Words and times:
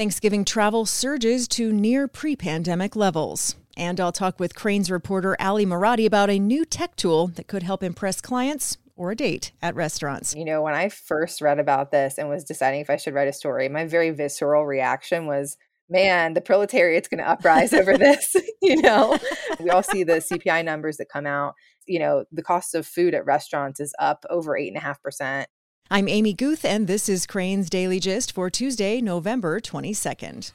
Thanksgiving 0.00 0.46
travel 0.46 0.86
surges 0.86 1.46
to 1.48 1.74
near 1.74 2.08
pre 2.08 2.34
pandemic 2.34 2.96
levels. 2.96 3.56
And 3.76 4.00
I'll 4.00 4.12
talk 4.12 4.40
with 4.40 4.54
Crain's 4.54 4.90
reporter 4.90 5.36
Ally 5.38 5.64
Marotti 5.64 6.06
about 6.06 6.30
a 6.30 6.38
new 6.38 6.64
tech 6.64 6.96
tool 6.96 7.26
that 7.26 7.48
could 7.48 7.62
help 7.62 7.82
impress 7.82 8.22
clients 8.22 8.78
or 8.96 9.10
a 9.10 9.14
date 9.14 9.52
at 9.60 9.74
restaurants. 9.74 10.34
You 10.34 10.46
know, 10.46 10.62
when 10.62 10.72
I 10.72 10.88
first 10.88 11.42
read 11.42 11.58
about 11.58 11.90
this 11.90 12.16
and 12.16 12.30
was 12.30 12.44
deciding 12.44 12.80
if 12.80 12.88
I 12.88 12.96
should 12.96 13.12
write 13.12 13.28
a 13.28 13.32
story, 13.34 13.68
my 13.68 13.84
very 13.84 14.08
visceral 14.08 14.64
reaction 14.64 15.26
was, 15.26 15.58
man, 15.90 16.32
the 16.32 16.40
proletariat's 16.40 17.08
going 17.08 17.22
to 17.22 17.28
uprise 17.28 17.74
over 17.74 17.98
this. 17.98 18.34
you 18.62 18.80
know, 18.80 19.18
we 19.58 19.68
all 19.68 19.82
see 19.82 20.02
the 20.02 20.14
CPI 20.14 20.64
numbers 20.64 20.96
that 20.96 21.10
come 21.12 21.26
out. 21.26 21.52
You 21.86 21.98
know, 21.98 22.24
the 22.32 22.42
cost 22.42 22.74
of 22.74 22.86
food 22.86 23.14
at 23.14 23.26
restaurants 23.26 23.80
is 23.80 23.92
up 23.98 24.24
over 24.30 24.58
8.5%. 24.58 25.44
I'm 25.92 26.06
Amy 26.06 26.34
Guth, 26.34 26.64
and 26.64 26.86
this 26.86 27.08
is 27.08 27.26
Crain's 27.26 27.68
Daily 27.68 27.98
Gist 27.98 28.30
for 28.30 28.48
Tuesday, 28.48 29.00
November 29.00 29.58
22nd. 29.58 30.52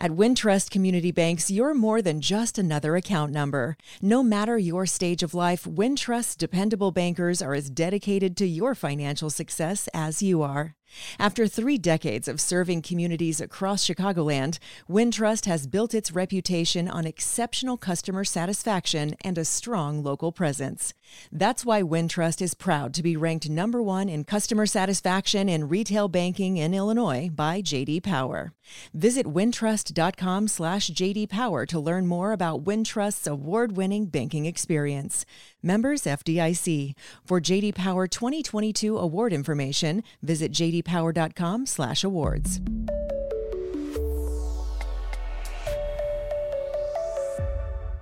At 0.00 0.10
Wintrust 0.10 0.70
Community 0.70 1.12
Banks, 1.12 1.52
you're 1.52 1.72
more 1.72 2.02
than 2.02 2.20
just 2.20 2.58
another 2.58 2.96
account 2.96 3.30
number. 3.30 3.76
No 4.02 4.24
matter 4.24 4.58
your 4.58 4.84
stage 4.84 5.22
of 5.22 5.32
life, 5.32 5.62
Wintrust's 5.62 6.34
dependable 6.34 6.90
bankers 6.90 7.40
are 7.40 7.54
as 7.54 7.70
dedicated 7.70 8.36
to 8.38 8.46
your 8.46 8.74
financial 8.74 9.30
success 9.30 9.88
as 9.94 10.20
you 10.20 10.42
are. 10.42 10.74
After 11.18 11.46
three 11.46 11.78
decades 11.78 12.28
of 12.28 12.40
serving 12.40 12.82
communities 12.82 13.40
across 13.40 13.86
Chicagoland, 13.86 14.58
Wintrust 14.88 15.44
has 15.46 15.66
built 15.66 15.94
its 15.94 16.12
reputation 16.12 16.88
on 16.88 17.06
exceptional 17.06 17.76
customer 17.76 18.24
satisfaction 18.24 19.14
and 19.22 19.38
a 19.38 19.44
strong 19.44 20.02
local 20.02 20.32
presence. 20.32 20.94
That's 21.32 21.64
why 21.64 21.82
Wintrust 21.82 22.42
is 22.42 22.54
proud 22.54 22.94
to 22.94 23.02
be 23.02 23.16
ranked 23.16 23.48
number 23.48 23.82
one 23.82 24.08
in 24.08 24.24
customer 24.24 24.66
satisfaction 24.66 25.48
in 25.48 25.68
retail 25.68 26.08
banking 26.08 26.56
in 26.56 26.74
Illinois 26.74 27.30
by 27.32 27.62
JD 27.62 28.02
Power. 28.02 28.52
Visit 28.92 29.26
wintrust.com 29.26 30.48
slash 30.48 30.90
JD 30.90 31.28
Power 31.28 31.64
to 31.66 31.80
learn 31.80 32.06
more 32.06 32.32
about 32.32 32.64
Wintrust's 32.64 33.26
award-winning 33.26 34.06
banking 34.06 34.46
experience. 34.46 35.24
Members 35.62 36.02
FDIC. 36.02 36.94
For 37.24 37.40
JD 37.40 37.74
Power 37.74 38.06
2022 38.06 38.98
award 38.98 39.32
information, 39.32 40.04
visit 40.22 40.52
jdpower.com/awards. 40.82 42.60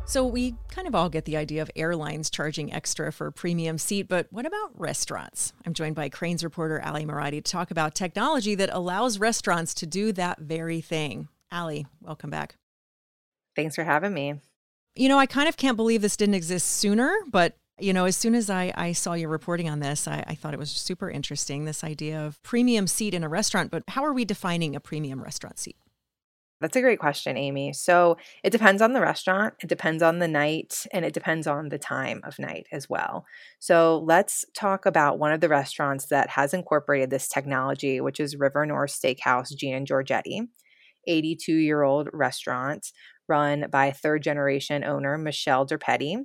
So 0.08 0.24
we 0.24 0.55
kind 0.68 0.86
of 0.86 0.94
all 0.94 1.08
get 1.08 1.24
the 1.24 1.36
idea 1.36 1.62
of 1.62 1.70
airlines 1.74 2.30
charging 2.30 2.72
extra 2.72 3.10
for 3.10 3.27
a 3.27 3.33
premium 3.33 3.77
seat, 3.77 4.05
but 4.08 4.28
what 4.30 4.46
about 4.46 4.70
restaurants? 4.78 5.52
I'm 5.66 5.74
joined 5.74 5.96
by 5.96 6.08
Crain's 6.10 6.44
reporter 6.44 6.78
Ally 6.78 7.02
Marotti 7.05 7.42
to 7.42 7.50
talk 7.50 7.72
about 7.72 7.96
technology 7.96 8.55
that 8.55 8.70
allows 8.72 9.18
restaurants 9.18 9.74
to 9.74 9.84
do 9.84 10.12
that 10.12 10.38
very 10.38 10.80
thing. 10.80 11.27
Ali, 11.50 11.86
welcome 12.00 12.30
back. 12.30 12.56
Thanks 13.56 13.74
for 13.74 13.83
having 13.83 14.14
me. 14.14 14.40
You 14.94 15.08
know, 15.08 15.18
I 15.18 15.27
kind 15.27 15.48
of 15.48 15.56
can't 15.56 15.77
believe 15.77 16.02
this 16.02 16.16
didn't 16.16 16.36
exist 16.36 16.68
sooner, 16.68 17.12
but 17.27 17.56
you 17.78 17.92
know, 17.92 18.06
as 18.06 18.16
soon 18.16 18.34
as 18.34 18.48
I, 18.48 18.72
I 18.74 18.92
saw 18.92 19.12
your 19.12 19.28
reporting 19.28 19.69
on 19.69 19.80
this, 19.80 20.08
I, 20.08 20.24
I 20.27 20.34
thought 20.34 20.55
it 20.55 20.58
was 20.58 20.70
super 20.70 21.10
interesting 21.10 21.64
this 21.64 21.84
idea 21.84 22.24
of 22.24 22.42
premium 22.42 22.86
seat 22.86 23.14
in 23.14 23.22
a 23.22 23.28
restaurant. 23.28 23.70
But 23.70 23.84
how 23.88 24.05
are 24.05 24.12
we 24.12 24.24
defining 24.24 24.74
a 24.74 24.80
premium 24.80 25.22
restaurant 25.22 25.58
seat? 25.58 25.77
That's 26.60 26.77
a 26.77 26.80
great 26.80 26.98
question, 26.98 27.36
Amy. 27.36 27.74
So 27.74 28.16
it 28.42 28.48
depends 28.48 28.80
on 28.80 28.94
the 28.94 29.02
restaurant, 29.02 29.55
it 29.62 29.68
depends 29.68 30.02
on 30.02 30.20
the 30.20 30.28
night, 30.28 30.86
and 30.91 31.05
it 31.05 31.12
depends 31.12 31.46
on 31.46 31.68
the 31.68 31.78
time 31.78 32.22
of 32.24 32.38
night 32.38 32.66
as 32.72 32.88
well. 32.88 33.27
So 33.58 34.02
let's 34.06 34.42
talk 34.55 34.86
about 34.86 35.18
one 35.18 35.33
of 35.33 35.42
the 35.42 35.50
restaurants 35.50 36.06
that 36.06 36.30
has 36.30 36.55
incorporated 36.55 37.11
this 37.11 37.28
technology, 37.28 38.00
which 38.00 38.20
is 38.20 38.36
River 38.36 38.64
North 38.64 38.90
Steakhouse 38.90 39.50
and 39.62 39.86
Georgetti, 39.86 40.48
82 41.06 41.52
year 41.52 41.83
old 41.83 42.08
restaurant 42.14 42.90
run 43.28 43.67
by 43.70 43.90
third 43.90 44.22
generation 44.22 44.83
owner 44.83 45.18
Michelle 45.18 45.67
Durpetti. 45.67 46.24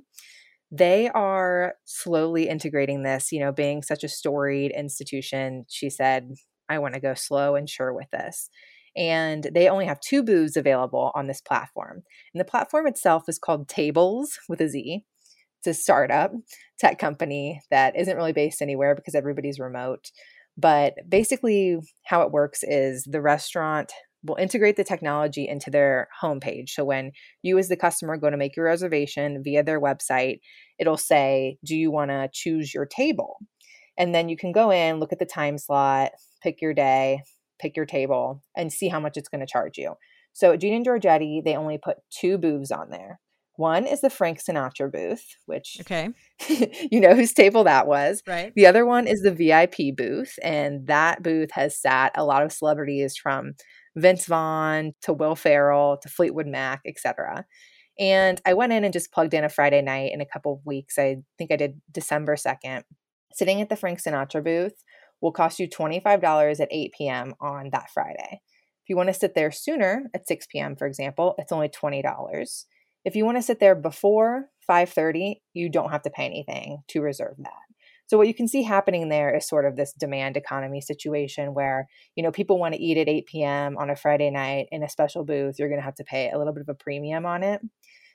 They 0.74 1.10
are 1.10 1.74
slowly 1.84 2.48
integrating 2.48 3.02
this, 3.02 3.30
you 3.30 3.40
know, 3.40 3.52
being 3.52 3.82
such 3.82 4.02
a 4.02 4.08
storied 4.08 4.72
institution. 4.72 5.66
She 5.68 5.90
said, 5.90 6.30
I 6.68 6.78
want 6.78 6.94
to 6.94 7.00
go 7.00 7.12
slow 7.12 7.54
and 7.56 7.68
sure 7.68 7.92
with 7.92 8.10
this. 8.10 8.48
And 8.96 9.48
they 9.54 9.68
only 9.68 9.84
have 9.84 10.00
two 10.00 10.22
booths 10.22 10.56
available 10.56 11.12
on 11.14 11.26
this 11.26 11.42
platform. 11.42 12.02
And 12.32 12.40
the 12.40 12.46
platform 12.46 12.86
itself 12.86 13.24
is 13.28 13.38
called 13.38 13.68
Tablz 13.68 14.28
with 14.48 14.62
a 14.62 14.68
Z. 14.68 15.04
It's 15.58 15.78
a 15.78 15.80
startup 15.80 16.32
tech 16.78 16.98
company 16.98 17.60
that 17.70 17.94
isn't 17.94 18.16
really 18.16 18.32
based 18.32 18.62
anywhere 18.62 18.94
because 18.94 19.14
everybody's 19.14 19.60
remote. 19.60 20.10
But 20.56 20.94
basically, 21.08 21.78
how 22.04 22.22
it 22.22 22.32
works 22.32 22.60
is 22.62 23.04
the 23.04 23.22
restaurant 23.22 23.92
will 24.24 24.36
integrate 24.36 24.76
the 24.76 24.84
technology 24.84 25.48
into 25.48 25.70
their 25.70 26.08
homepage. 26.22 26.70
So 26.70 26.84
when 26.84 27.12
you, 27.42 27.58
as 27.58 27.68
the 27.68 27.76
customer, 27.76 28.16
go 28.16 28.30
to 28.30 28.36
make 28.36 28.56
your 28.56 28.66
reservation 28.66 29.42
via 29.42 29.62
their 29.62 29.80
website, 29.80 30.40
it'll 30.78 30.96
say, 30.96 31.58
Do 31.64 31.76
you 31.76 31.90
want 31.90 32.10
to 32.10 32.28
choose 32.32 32.72
your 32.72 32.86
table? 32.86 33.38
And 33.98 34.14
then 34.14 34.28
you 34.28 34.36
can 34.36 34.52
go 34.52 34.70
in, 34.70 35.00
look 35.00 35.12
at 35.12 35.18
the 35.18 35.26
time 35.26 35.58
slot, 35.58 36.12
pick 36.42 36.62
your 36.62 36.74
day, 36.74 37.22
pick 37.60 37.76
your 37.76 37.86
table, 37.86 38.42
and 38.56 38.72
see 38.72 38.88
how 38.88 39.00
much 39.00 39.16
it's 39.16 39.28
going 39.28 39.40
to 39.40 39.46
charge 39.46 39.76
you. 39.76 39.94
So 40.32 40.52
at 40.52 40.60
Gene 40.60 40.74
and 40.74 40.86
Georgetti, 40.86 41.44
they 41.44 41.56
only 41.56 41.78
put 41.78 41.98
two 42.10 42.38
booths 42.38 42.70
on 42.70 42.90
there. 42.90 43.20
One 43.56 43.86
is 43.86 44.00
the 44.00 44.10
Frank 44.10 44.40
Sinatra 44.42 44.90
booth, 44.90 45.36
which 45.46 45.76
okay, 45.80 46.10
you 46.90 47.00
know 47.00 47.14
whose 47.14 47.32
table 47.32 47.64
that 47.64 47.86
was. 47.86 48.22
Right. 48.26 48.52
The 48.54 48.66
other 48.66 48.86
one 48.86 49.06
is 49.06 49.22
the 49.22 49.32
VIP 49.32 49.96
booth, 49.96 50.38
and 50.42 50.86
that 50.86 51.22
booth 51.22 51.50
has 51.52 51.78
sat 51.78 52.12
a 52.14 52.24
lot 52.24 52.42
of 52.42 52.52
celebrities 52.52 53.16
from 53.16 53.52
Vince 53.96 54.26
Vaughn 54.26 54.92
to 55.02 55.12
Will 55.12 55.36
Ferrell 55.36 55.98
to 55.98 56.08
Fleetwood 56.08 56.46
Mac, 56.46 56.80
etc. 56.86 57.44
And 57.98 58.40
I 58.46 58.54
went 58.54 58.72
in 58.72 58.84
and 58.84 58.92
just 58.92 59.12
plugged 59.12 59.34
in 59.34 59.44
a 59.44 59.50
Friday 59.50 59.82
night 59.82 60.12
in 60.12 60.20
a 60.20 60.26
couple 60.26 60.54
of 60.54 60.64
weeks. 60.64 60.98
I 60.98 61.18
think 61.36 61.52
I 61.52 61.56
did 61.56 61.80
December 61.90 62.36
2nd. 62.36 62.84
Sitting 63.34 63.60
at 63.60 63.68
the 63.68 63.76
Frank 63.76 64.02
Sinatra 64.02 64.42
booth 64.42 64.82
will 65.20 65.32
cost 65.32 65.58
you 65.58 65.68
$25 65.68 66.60
at 66.60 66.68
8 66.70 66.92
p.m. 66.96 67.34
on 67.40 67.70
that 67.70 67.90
Friday. 67.90 68.40
If 68.82 68.88
you 68.88 68.96
want 68.96 69.08
to 69.08 69.14
sit 69.14 69.34
there 69.34 69.50
sooner 69.50 70.10
at 70.14 70.26
6 70.26 70.46
p.m., 70.50 70.74
for 70.74 70.86
example, 70.86 71.34
it's 71.38 71.52
only 71.52 71.68
$20. 71.68 72.64
If 73.04 73.16
you 73.16 73.24
want 73.24 73.38
to 73.38 73.42
sit 73.42 73.60
there 73.60 73.74
before 73.74 74.48
5:30, 74.68 75.40
you 75.54 75.68
don't 75.68 75.90
have 75.90 76.02
to 76.02 76.10
pay 76.10 76.26
anything 76.26 76.82
to 76.88 77.00
reserve 77.00 77.34
that. 77.38 77.52
So 78.06 78.18
what 78.18 78.28
you 78.28 78.34
can 78.34 78.46
see 78.46 78.62
happening 78.62 79.08
there 79.08 79.34
is 79.34 79.48
sort 79.48 79.64
of 79.64 79.76
this 79.76 79.92
demand 79.92 80.36
economy 80.36 80.80
situation 80.82 81.54
where, 81.54 81.88
you 82.14 82.22
know, 82.22 82.30
people 82.30 82.58
want 82.58 82.74
to 82.74 82.80
eat 82.80 82.98
at 82.98 83.08
8 83.08 83.26
p.m. 83.26 83.78
on 83.78 83.88
a 83.88 83.96
Friday 83.96 84.30
night 84.30 84.66
in 84.70 84.82
a 84.82 84.88
special 84.88 85.24
booth, 85.24 85.58
you're 85.58 85.68
going 85.68 85.80
to 85.80 85.84
have 85.84 85.94
to 85.94 86.04
pay 86.04 86.30
a 86.30 86.36
little 86.36 86.52
bit 86.52 86.60
of 86.60 86.68
a 86.68 86.74
premium 86.74 87.24
on 87.24 87.42
it. 87.42 87.62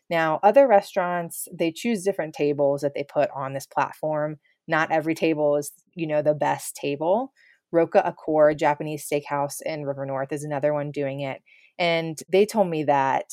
Now, 0.09 0.39
other 0.43 0.67
restaurants, 0.67 1.47
they 1.51 1.71
choose 1.71 2.03
different 2.03 2.35
tables 2.35 2.81
that 2.81 2.93
they 2.93 3.03
put 3.03 3.29
on 3.35 3.53
this 3.53 3.65
platform. 3.65 4.37
Not 4.67 4.91
every 4.91 5.15
table 5.15 5.57
is, 5.57 5.71
you 5.95 6.07
know, 6.07 6.21
the 6.21 6.35
best 6.35 6.75
table. 6.75 7.33
Roka 7.71 8.05
Akor 8.07 8.53
Japanese 8.53 9.07
Steakhouse 9.09 9.61
in 9.65 9.83
River 9.83 10.05
North 10.05 10.31
is 10.31 10.43
another 10.43 10.73
one 10.73 10.91
doing 10.91 11.21
it. 11.21 11.41
And 11.79 12.17
they 12.29 12.45
told 12.45 12.69
me 12.69 12.83
that 12.83 13.25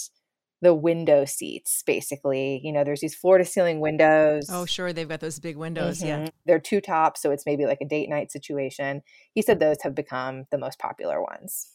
the 0.64 0.74
window 0.74 1.26
seats 1.26 1.82
basically 1.86 2.58
you 2.64 2.72
know 2.72 2.82
there's 2.84 3.02
these 3.02 3.14
floor 3.14 3.36
to 3.36 3.44
ceiling 3.44 3.80
windows 3.80 4.48
oh 4.50 4.64
sure 4.64 4.94
they've 4.94 5.08
got 5.08 5.20
those 5.20 5.38
big 5.38 5.56
windows 5.56 5.98
mm-hmm. 5.98 6.24
yeah 6.24 6.28
they're 6.46 6.58
two 6.58 6.80
tops 6.80 7.20
so 7.20 7.30
it's 7.30 7.44
maybe 7.44 7.66
like 7.66 7.82
a 7.82 7.84
date 7.84 8.08
night 8.08 8.32
situation 8.32 9.02
he 9.34 9.42
said 9.42 9.60
those 9.60 9.76
have 9.82 9.94
become 9.94 10.46
the 10.50 10.58
most 10.58 10.78
popular 10.78 11.22
ones 11.22 11.74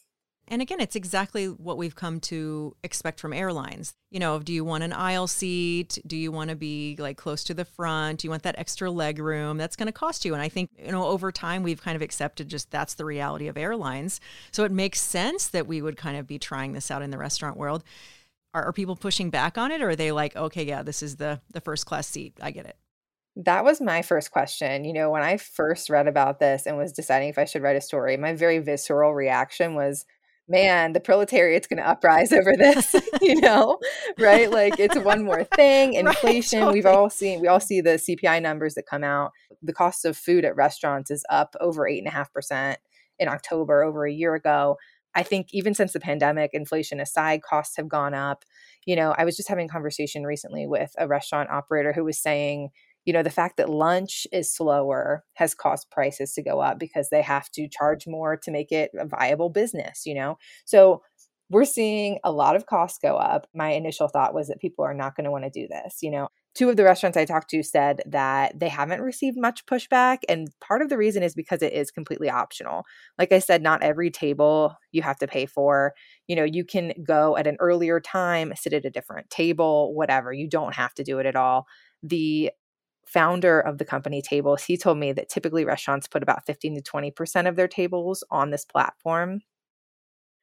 and 0.52 0.60
again, 0.60 0.80
it's 0.80 0.96
exactly 0.96 1.46
what 1.46 1.78
we've 1.78 1.94
come 1.94 2.18
to 2.22 2.74
expect 2.82 3.20
from 3.20 3.32
airlines. 3.32 3.94
You 4.10 4.18
know, 4.18 4.40
do 4.40 4.52
you 4.52 4.64
want 4.64 4.82
an 4.82 4.92
aisle 4.92 5.28
seat? 5.28 6.00
Do 6.04 6.16
you 6.16 6.32
want 6.32 6.50
to 6.50 6.56
be 6.56 6.96
like 6.98 7.16
close 7.16 7.44
to 7.44 7.54
the 7.54 7.64
front? 7.64 8.18
Do 8.18 8.26
you 8.26 8.30
want 8.30 8.42
that 8.42 8.58
extra 8.58 8.90
leg 8.90 9.20
room? 9.20 9.58
That's 9.58 9.76
going 9.76 9.86
to 9.86 9.92
cost 9.92 10.24
you. 10.24 10.34
And 10.34 10.42
I 10.42 10.48
think, 10.48 10.70
you 10.76 10.90
know, 10.90 11.06
over 11.06 11.30
time, 11.30 11.62
we've 11.62 11.80
kind 11.80 11.94
of 11.94 12.02
accepted 12.02 12.48
just 12.48 12.72
that's 12.72 12.94
the 12.94 13.04
reality 13.04 13.46
of 13.46 13.56
airlines. 13.56 14.20
So 14.50 14.64
it 14.64 14.72
makes 14.72 15.00
sense 15.00 15.46
that 15.50 15.68
we 15.68 15.80
would 15.82 15.96
kind 15.96 16.16
of 16.16 16.26
be 16.26 16.40
trying 16.40 16.72
this 16.72 16.90
out 16.90 17.02
in 17.02 17.12
the 17.12 17.18
restaurant 17.18 17.56
world 17.56 17.84
are, 18.54 18.64
are 18.64 18.72
people 18.72 18.96
pushing 18.96 19.30
back 19.30 19.56
on 19.56 19.70
it 19.70 19.82
or 19.82 19.90
are 19.90 19.96
they 19.96 20.12
like 20.12 20.36
okay 20.36 20.64
yeah 20.64 20.82
this 20.82 21.02
is 21.02 21.16
the 21.16 21.40
the 21.52 21.60
first 21.60 21.86
class 21.86 22.06
seat 22.06 22.34
i 22.40 22.50
get 22.50 22.66
it 22.66 22.76
that 23.36 23.64
was 23.64 23.80
my 23.80 24.02
first 24.02 24.30
question. 24.30 24.84
You 24.84 24.92
know, 24.92 25.10
when 25.10 25.22
I 25.22 25.36
first 25.36 25.88
read 25.88 26.06
about 26.06 26.40
this 26.40 26.66
and 26.66 26.76
was 26.76 26.92
deciding 26.92 27.28
if 27.28 27.38
I 27.38 27.44
should 27.44 27.62
write 27.62 27.76
a 27.76 27.80
story, 27.80 28.16
my 28.16 28.34
very 28.34 28.58
visceral 28.58 29.14
reaction 29.14 29.74
was, 29.74 30.04
man, 30.48 30.92
the 30.92 31.00
proletariat's 31.00 31.68
going 31.68 31.78
to 31.78 31.88
uprise 31.88 32.32
over 32.32 32.56
this, 32.56 32.94
you 33.22 33.40
know, 33.40 33.78
right? 34.18 34.50
Like 34.50 34.78
it's 34.78 34.98
one 34.98 35.24
more 35.24 35.44
thing, 35.44 35.94
inflation. 35.94 36.60
Right, 36.60 36.64
totally. 36.64 36.78
We've 36.78 36.86
all 36.86 37.10
seen, 37.10 37.40
we 37.40 37.48
all 37.48 37.60
see 37.60 37.80
the 37.80 37.90
CPI 37.90 38.42
numbers 38.42 38.74
that 38.74 38.86
come 38.86 39.04
out. 39.04 39.30
The 39.62 39.72
cost 39.72 40.04
of 40.04 40.16
food 40.16 40.44
at 40.44 40.56
restaurants 40.56 41.10
is 41.10 41.24
up 41.30 41.54
over 41.60 41.86
eight 41.86 41.98
and 41.98 42.08
a 42.08 42.12
half 42.12 42.32
percent 42.32 42.78
in 43.18 43.28
October 43.28 43.82
over 43.82 44.06
a 44.06 44.12
year 44.12 44.34
ago. 44.34 44.76
I 45.14 45.22
think 45.22 45.48
even 45.52 45.74
since 45.74 45.92
the 45.92 46.00
pandemic, 46.00 46.50
inflation 46.52 47.00
aside, 47.00 47.42
costs 47.42 47.76
have 47.76 47.88
gone 47.88 48.14
up. 48.14 48.44
You 48.86 48.96
know, 48.96 49.14
I 49.16 49.24
was 49.24 49.36
just 49.36 49.48
having 49.48 49.66
a 49.66 49.72
conversation 49.72 50.24
recently 50.24 50.66
with 50.66 50.92
a 50.98 51.08
restaurant 51.08 51.50
operator 51.50 51.92
who 51.92 52.04
was 52.04 52.20
saying, 52.20 52.70
You 53.04 53.12
know, 53.12 53.22
the 53.22 53.30
fact 53.30 53.56
that 53.56 53.68
lunch 53.70 54.26
is 54.32 54.54
slower 54.54 55.24
has 55.34 55.54
caused 55.54 55.90
prices 55.90 56.32
to 56.34 56.42
go 56.42 56.60
up 56.60 56.78
because 56.78 57.08
they 57.10 57.22
have 57.22 57.50
to 57.52 57.68
charge 57.68 58.06
more 58.06 58.36
to 58.38 58.50
make 58.50 58.72
it 58.72 58.90
a 58.98 59.06
viable 59.06 59.50
business, 59.50 60.02
you 60.06 60.14
know? 60.14 60.38
So 60.64 61.02
we're 61.50 61.64
seeing 61.64 62.18
a 62.22 62.30
lot 62.30 62.54
of 62.56 62.66
costs 62.66 62.98
go 63.02 63.16
up. 63.16 63.48
My 63.54 63.70
initial 63.70 64.08
thought 64.08 64.34
was 64.34 64.48
that 64.48 64.60
people 64.60 64.84
are 64.84 64.94
not 64.94 65.16
going 65.16 65.24
to 65.24 65.30
want 65.32 65.44
to 65.44 65.50
do 65.50 65.66
this. 65.68 65.98
You 66.02 66.12
know, 66.12 66.28
two 66.54 66.68
of 66.68 66.76
the 66.76 66.84
restaurants 66.84 67.16
I 67.16 67.24
talked 67.24 67.50
to 67.50 67.62
said 67.62 68.02
that 68.06 68.58
they 68.58 68.68
haven't 68.68 69.00
received 69.00 69.38
much 69.38 69.64
pushback. 69.66 70.18
And 70.28 70.48
part 70.60 70.82
of 70.82 70.88
the 70.88 70.96
reason 70.96 71.22
is 71.22 71.34
because 71.34 71.62
it 71.62 71.72
is 71.72 71.90
completely 71.90 72.28
optional. 72.28 72.84
Like 73.18 73.32
I 73.32 73.38
said, 73.38 73.62
not 73.62 73.82
every 73.82 74.10
table 74.10 74.74
you 74.92 75.02
have 75.02 75.18
to 75.18 75.28
pay 75.28 75.46
for. 75.46 75.94
You 76.26 76.36
know, 76.36 76.44
you 76.44 76.64
can 76.64 76.92
go 77.06 77.36
at 77.36 77.46
an 77.46 77.56
earlier 77.60 78.00
time, 78.00 78.52
sit 78.56 78.72
at 78.72 78.84
a 78.84 78.90
different 78.90 79.30
table, 79.30 79.94
whatever. 79.94 80.32
You 80.32 80.48
don't 80.48 80.74
have 80.74 80.94
to 80.94 81.04
do 81.04 81.18
it 81.18 81.26
at 81.26 81.36
all. 81.36 81.66
The 82.02 82.50
founder 83.06 83.60
of 83.60 83.78
the 83.78 83.84
company 83.84 84.22
Tablz 84.22 84.64
he 84.64 84.76
told 84.76 84.96
me 84.96 85.12
that 85.12 85.28
typically 85.28 85.64
restaurants 85.64 86.06
put 86.06 86.22
about 86.22 86.46
15 86.46 86.76
to 86.76 86.82
20% 86.82 87.48
of 87.48 87.56
their 87.56 87.66
tables 87.66 88.22
on 88.30 88.50
this 88.50 88.64
platform 88.64 89.40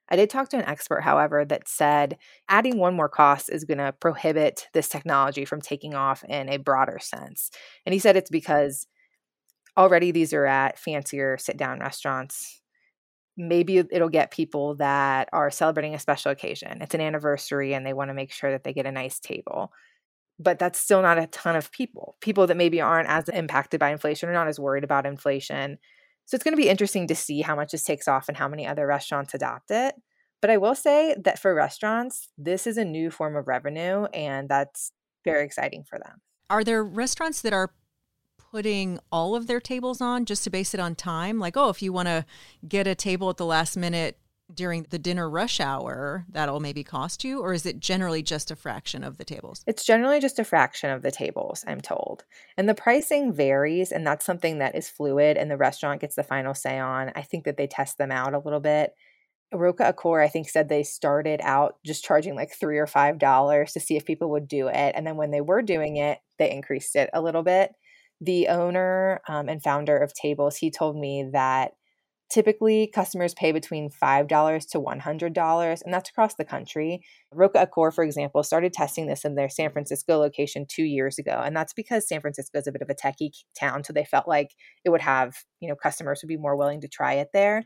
I 0.09 0.15
did 0.15 0.29
talk 0.29 0.49
to 0.49 0.57
an 0.57 0.65
expert, 0.65 1.01
however, 1.01 1.43
that 1.45 1.67
said 1.67 2.17
adding 2.47 2.77
one 2.77 2.95
more 2.95 3.09
cost 3.09 3.49
is 3.49 3.65
going 3.65 3.79
to 3.79 3.93
prohibit 3.93 4.67
this 4.73 4.89
technology 4.89 5.45
from 5.45 5.61
taking 5.61 5.95
off 5.95 6.23
in 6.23 6.49
a 6.49 6.57
broader 6.57 6.99
sense. 6.99 7.51
And 7.85 7.93
he 7.93 7.99
said 7.99 8.15
it's 8.15 8.29
because 8.29 8.87
already 9.77 10.11
these 10.11 10.33
are 10.33 10.45
at 10.45 10.79
fancier 10.79 11.37
sit 11.37 11.57
down 11.57 11.79
restaurants. 11.79 12.61
Maybe 13.37 13.77
it'll 13.77 14.09
get 14.09 14.31
people 14.31 14.75
that 14.75 15.29
are 15.31 15.51
celebrating 15.51 15.93
a 15.93 15.99
special 15.99 16.31
occasion. 16.31 16.81
It's 16.81 16.95
an 16.95 17.01
anniversary 17.01 17.73
and 17.73 17.85
they 17.85 17.93
want 17.93 18.09
to 18.09 18.15
make 18.15 18.31
sure 18.31 18.51
that 18.51 18.63
they 18.63 18.73
get 18.73 18.87
a 18.87 18.91
nice 18.91 19.19
table. 19.19 19.71
But 20.39 20.59
that's 20.59 20.79
still 20.79 21.01
not 21.01 21.19
a 21.19 21.27
ton 21.27 21.55
of 21.55 21.71
people. 21.71 22.15
People 22.21 22.47
that 22.47 22.57
maybe 22.57 22.81
aren't 22.81 23.09
as 23.09 23.29
impacted 23.29 23.79
by 23.79 23.91
inflation 23.91 24.29
or 24.29 24.33
not 24.33 24.47
as 24.47 24.59
worried 24.59 24.83
about 24.83 25.05
inflation 25.05 25.77
so 26.27 26.35
it's 26.35 26.43
going 26.43 26.55
to 26.55 26.61
be 26.61 26.67
interesting 26.67 27.07
to 27.07 27.15
see 27.15 27.41
how 27.41 27.55
much 27.55 27.71
this 27.71 27.85
takes 27.85 28.05
off 28.05 28.27
and 28.27 28.35
how 28.35 28.49
many 28.49 28.67
other 28.67 28.85
restaurants 28.85 29.33
adopt 29.33 29.71
it. 29.71 29.95
But 30.41 30.51
I 30.51 30.57
will 30.57 30.75
say 30.75 31.15
that 31.23 31.39
for 31.39 31.55
restaurants, 31.55 32.27
this 32.37 32.67
is 32.67 32.77
a 32.77 32.83
new 32.83 33.09
form 33.09 33.37
of 33.37 33.47
revenue, 33.47 34.03
and 34.13 34.49
that's 34.49 34.91
very 35.23 35.45
exciting 35.45 35.85
for 35.85 35.97
them. 35.97 36.21
Are 36.49 36.65
there 36.65 36.83
restaurants 36.83 37.41
that 37.41 37.53
are 37.53 37.71
putting 38.51 38.99
all 39.09 39.35
of 39.35 39.47
their 39.47 39.61
tables 39.61 40.01
on 40.01 40.25
just 40.25 40.43
to 40.43 40.49
base 40.49 40.73
it 40.73 40.81
on 40.81 40.95
time? 40.95 41.39
Like, 41.39 41.55
oh, 41.55 41.69
if 41.69 41.81
you 41.81 41.93
want 41.93 42.09
to 42.09 42.25
get 42.67 42.87
a 42.87 42.93
table 42.93 43.29
at 43.29 43.37
the 43.37 43.45
last 43.45 43.77
minute, 43.77 44.19
during 44.53 44.85
the 44.89 44.99
dinner 44.99 45.29
rush 45.29 45.59
hour 45.59 46.25
that'll 46.29 46.59
maybe 46.59 46.83
cost 46.83 47.23
you 47.23 47.41
or 47.41 47.53
is 47.53 47.65
it 47.65 47.79
generally 47.79 48.23
just 48.23 48.49
a 48.49 48.55
fraction 48.55 49.03
of 49.03 49.17
the 49.17 49.25
tables 49.25 49.63
it's 49.67 49.85
generally 49.85 50.19
just 50.19 50.39
a 50.39 50.43
fraction 50.43 50.89
of 50.89 51.01
the 51.01 51.11
tables 51.11 51.65
i'm 51.67 51.81
told 51.81 52.23
and 52.57 52.69
the 52.69 52.73
pricing 52.73 53.33
varies 53.33 53.91
and 53.91 54.07
that's 54.07 54.25
something 54.25 54.59
that 54.59 54.75
is 54.75 54.89
fluid 54.89 55.37
and 55.37 55.51
the 55.51 55.57
restaurant 55.57 56.01
gets 56.01 56.15
the 56.15 56.23
final 56.23 56.53
say 56.53 56.79
on 56.79 57.11
i 57.15 57.21
think 57.21 57.43
that 57.43 57.57
they 57.57 57.67
test 57.67 57.97
them 57.97 58.11
out 58.11 58.33
a 58.33 58.39
little 58.39 58.61
bit 58.61 58.93
Roka 59.53 59.87
Akor, 59.87 60.21
I 60.21 60.27
think, 60.27 60.49
said 60.49 60.67
they 60.67 60.83
started 60.83 61.39
out 61.41 61.77
just 61.85 62.03
charging 62.03 62.35
like 62.35 62.51
three 62.51 62.77
or 62.77 62.87
five 62.87 63.17
dollars 63.17 63.71
to 63.73 63.79
see 63.79 63.95
if 63.95 64.05
people 64.05 64.29
would 64.31 64.47
do 64.47 64.67
it. 64.67 64.93
And 64.95 65.07
then 65.07 65.15
when 65.15 65.31
they 65.31 65.41
were 65.41 65.61
doing 65.61 65.97
it, 65.97 66.19
they 66.37 66.51
increased 66.51 66.95
it 66.95 67.09
a 67.13 67.21
little 67.21 67.43
bit. 67.43 67.71
The 68.19 68.49
owner 68.49 69.21
um, 69.27 69.47
and 69.47 69.63
founder 69.63 69.97
of 69.97 70.11
Tablz, 70.13 70.57
he 70.57 70.69
told 70.69 70.97
me 70.97 71.29
that 71.31 71.73
Typically, 72.29 72.91
customers 72.93 73.33
pay 73.33 73.53
between 73.53 73.89
$5 73.89 74.69
to 74.69 74.79
$100, 74.81 75.81
and 75.81 75.93
that's 75.93 76.09
across 76.09 76.35
the 76.35 76.43
country. 76.43 77.01
Roka 77.33 77.61
Akor, 77.61 77.89
for 77.89 78.03
example, 78.03 78.43
started 78.43 78.73
testing 78.73 79.07
this 79.07 79.23
in 79.23 79.35
their 79.35 79.47
San 79.47 79.71
Francisco 79.71 80.17
location 80.17 80.65
two 80.67 80.83
years 80.83 81.17
ago, 81.17 81.41
and 81.43 81.55
that's 81.55 81.71
because 81.71 82.05
San 82.07 82.19
Francisco 82.19 82.59
is 82.59 82.67
a 82.67 82.71
bit 82.73 82.81
of 82.81 82.89
a 82.89 82.95
techie 82.95 83.31
town, 83.57 83.83
so 83.83 83.93
they 83.93 84.03
felt 84.03 84.27
like 84.27 84.55
it 84.83 84.89
would 84.89 85.01
have, 85.01 85.37
you 85.61 85.69
know, 85.69 85.75
customers 85.75 86.19
would 86.21 86.27
be 86.27 86.35
more 86.35 86.57
willing 86.57 86.81
to 86.81 86.89
try 86.89 87.13
it 87.13 87.29
there. 87.33 87.63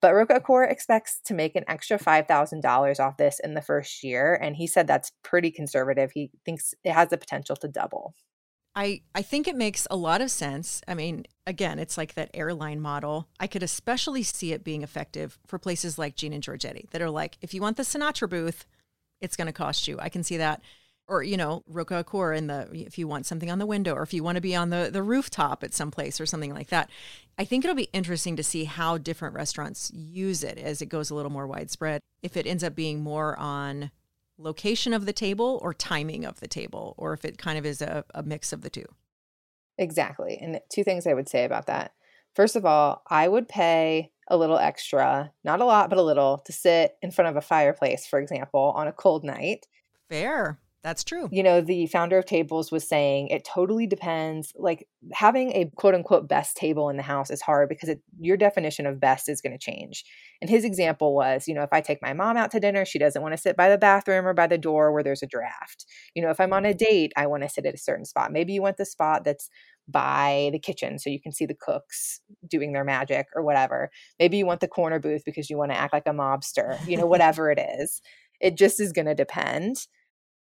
But 0.00 0.14
Roka 0.14 0.36
Akor 0.36 0.64
expects 0.64 1.20
to 1.26 1.34
make 1.34 1.54
an 1.54 1.64
extra 1.68 1.98
$5,000 1.98 3.00
off 3.00 3.18
this 3.18 3.38
in 3.44 3.52
the 3.52 3.60
first 3.60 4.02
year, 4.02 4.34
and 4.34 4.56
he 4.56 4.66
said 4.66 4.86
that's 4.86 5.12
pretty 5.22 5.50
conservative. 5.50 6.12
He 6.14 6.30
thinks 6.46 6.72
it 6.84 6.92
has 6.92 7.10
the 7.10 7.18
potential 7.18 7.56
to 7.56 7.68
double. 7.68 8.14
I, 8.80 9.02
I 9.14 9.20
think 9.20 9.46
it 9.46 9.56
makes 9.56 9.86
a 9.90 9.96
lot 9.96 10.22
of 10.22 10.30
sense. 10.30 10.80
I 10.88 10.94
mean, 10.94 11.26
again, 11.46 11.78
it's 11.78 11.98
like 11.98 12.14
that 12.14 12.30
airline 12.32 12.80
model. 12.80 13.28
I 13.38 13.46
could 13.46 13.62
especially 13.62 14.22
see 14.22 14.54
it 14.54 14.64
being 14.64 14.82
effective 14.82 15.38
for 15.46 15.58
places 15.58 15.98
like 15.98 16.16
Gene 16.16 16.32
and 16.32 16.42
Georgetti 16.42 16.88
that 16.88 17.02
are 17.02 17.10
like, 17.10 17.36
if 17.42 17.52
you 17.52 17.60
want 17.60 17.76
the 17.76 17.82
Sinatra 17.82 18.30
booth, 18.30 18.64
it's 19.20 19.36
going 19.36 19.48
to 19.48 19.52
cost 19.52 19.86
you. 19.86 19.98
I 20.00 20.08
can 20.08 20.22
see 20.22 20.38
that. 20.38 20.62
Or, 21.06 21.22
you 21.22 21.36
know, 21.36 21.62
Roka 21.66 21.96
Akor 21.96 22.32
in 22.32 22.46
the, 22.46 22.70
if 22.72 22.96
you 22.96 23.06
want 23.06 23.26
something 23.26 23.50
on 23.50 23.58
the 23.58 23.66
window 23.66 23.92
or 23.92 24.02
if 24.02 24.14
you 24.14 24.24
want 24.24 24.36
to 24.36 24.40
be 24.40 24.56
on 24.56 24.70
the, 24.70 24.88
the 24.90 25.02
rooftop 25.02 25.62
at 25.62 25.74
some 25.74 25.90
place 25.90 26.18
or 26.18 26.24
something 26.24 26.54
like 26.54 26.68
that. 26.68 26.88
I 27.36 27.44
think 27.44 27.64
it'll 27.64 27.76
be 27.76 27.90
interesting 27.92 28.34
to 28.36 28.42
see 28.42 28.64
how 28.64 28.96
different 28.96 29.34
restaurants 29.34 29.92
use 29.92 30.42
it 30.42 30.56
as 30.56 30.80
it 30.80 30.86
goes 30.86 31.10
a 31.10 31.14
little 31.14 31.32
more 31.32 31.46
widespread. 31.46 32.00
If 32.22 32.34
it 32.34 32.46
ends 32.46 32.64
up 32.64 32.74
being 32.74 33.02
more 33.02 33.38
on 33.38 33.90
location 34.40 34.92
of 34.92 35.06
the 35.06 35.12
table 35.12 35.58
or 35.62 35.74
timing 35.74 36.24
of 36.24 36.40
the 36.40 36.48
table, 36.48 36.94
or 36.96 37.12
if 37.12 37.24
it 37.24 37.38
kind 37.38 37.58
of 37.58 37.66
is 37.66 37.82
a, 37.82 38.04
a 38.14 38.22
mix 38.22 38.52
of 38.52 38.62
the 38.62 38.70
two. 38.70 38.86
Exactly. 39.78 40.38
And 40.40 40.60
two 40.72 40.84
things 40.84 41.06
I 41.06 41.14
would 41.14 41.28
say 41.28 41.44
about 41.44 41.66
that. 41.66 41.92
First 42.34 42.56
of 42.56 42.64
all, 42.64 43.02
I 43.08 43.28
would 43.28 43.48
pay 43.48 44.12
a 44.28 44.36
little 44.36 44.58
extra, 44.58 45.32
not 45.42 45.60
a 45.60 45.64
lot, 45.64 45.90
but 45.90 45.98
a 45.98 46.02
little, 46.02 46.38
to 46.46 46.52
sit 46.52 46.96
in 47.02 47.10
front 47.10 47.28
of 47.28 47.36
a 47.36 47.40
fireplace, 47.40 48.06
for 48.06 48.20
example, 48.20 48.72
on 48.76 48.86
a 48.86 48.92
cold 48.92 49.24
night. 49.24 49.66
Fair. 50.08 50.60
That's 50.82 51.04
true. 51.04 51.28
You 51.30 51.42
know, 51.42 51.60
the 51.60 51.86
founder 51.88 52.16
of 52.16 52.24
Tablz 52.24 52.72
was 52.72 52.88
saying 52.88 53.28
it 53.28 53.44
totally 53.44 53.86
depends. 53.86 54.52
Like 54.56 54.88
having 55.12 55.52
a 55.52 55.70
quote 55.76 55.94
unquote 55.94 56.26
best 56.26 56.56
table 56.56 56.88
in 56.88 56.96
the 56.96 57.02
house 57.02 57.30
is 57.30 57.42
hard 57.42 57.68
because 57.68 57.90
it, 57.90 58.00
your 58.18 58.38
definition 58.38 58.86
of 58.86 58.98
best 58.98 59.28
is 59.28 59.42
going 59.42 59.52
to 59.52 59.58
change. 59.58 60.04
And 60.40 60.48
his 60.48 60.64
example 60.64 61.14
was, 61.14 61.46
you 61.46 61.54
know, 61.54 61.62
if 61.62 61.68
I 61.70 61.82
take 61.82 62.00
my 62.00 62.14
mom 62.14 62.38
out 62.38 62.50
to 62.52 62.60
dinner, 62.60 62.86
she 62.86 62.98
doesn't 62.98 63.20
want 63.20 63.34
to 63.34 63.40
sit 63.40 63.58
by 63.58 63.68
the 63.68 63.76
bathroom 63.76 64.26
or 64.26 64.32
by 64.32 64.46
the 64.46 64.56
door 64.56 64.90
where 64.90 65.02
there's 65.02 65.22
a 65.22 65.26
draft. 65.26 65.84
You 66.14 66.22
know, 66.22 66.30
if 66.30 66.40
I'm 66.40 66.54
on 66.54 66.64
a 66.64 66.72
date, 66.72 67.12
I 67.14 67.26
want 67.26 67.42
to 67.42 67.50
sit 67.50 67.66
at 67.66 67.74
a 67.74 67.78
certain 67.78 68.06
spot. 68.06 68.32
Maybe 68.32 68.54
you 68.54 68.62
want 68.62 68.78
the 68.78 68.86
spot 68.86 69.22
that's 69.22 69.50
by 69.86 70.48
the 70.52 70.58
kitchen 70.58 70.98
so 70.98 71.10
you 71.10 71.20
can 71.20 71.32
see 71.32 71.44
the 71.44 71.54
cooks 71.54 72.20
doing 72.48 72.72
their 72.72 72.84
magic 72.84 73.26
or 73.34 73.42
whatever. 73.42 73.90
Maybe 74.18 74.38
you 74.38 74.46
want 74.46 74.60
the 74.60 74.68
corner 74.68 74.98
booth 74.98 75.22
because 75.26 75.50
you 75.50 75.58
want 75.58 75.72
to 75.72 75.78
act 75.78 75.92
like 75.92 76.06
a 76.06 76.12
mobster, 76.12 76.78
you 76.88 76.96
know, 76.96 77.06
whatever 77.06 77.50
it 77.50 77.58
is. 77.78 78.00
It 78.40 78.56
just 78.56 78.80
is 78.80 78.92
going 78.92 79.06
to 79.06 79.14
depend. 79.14 79.86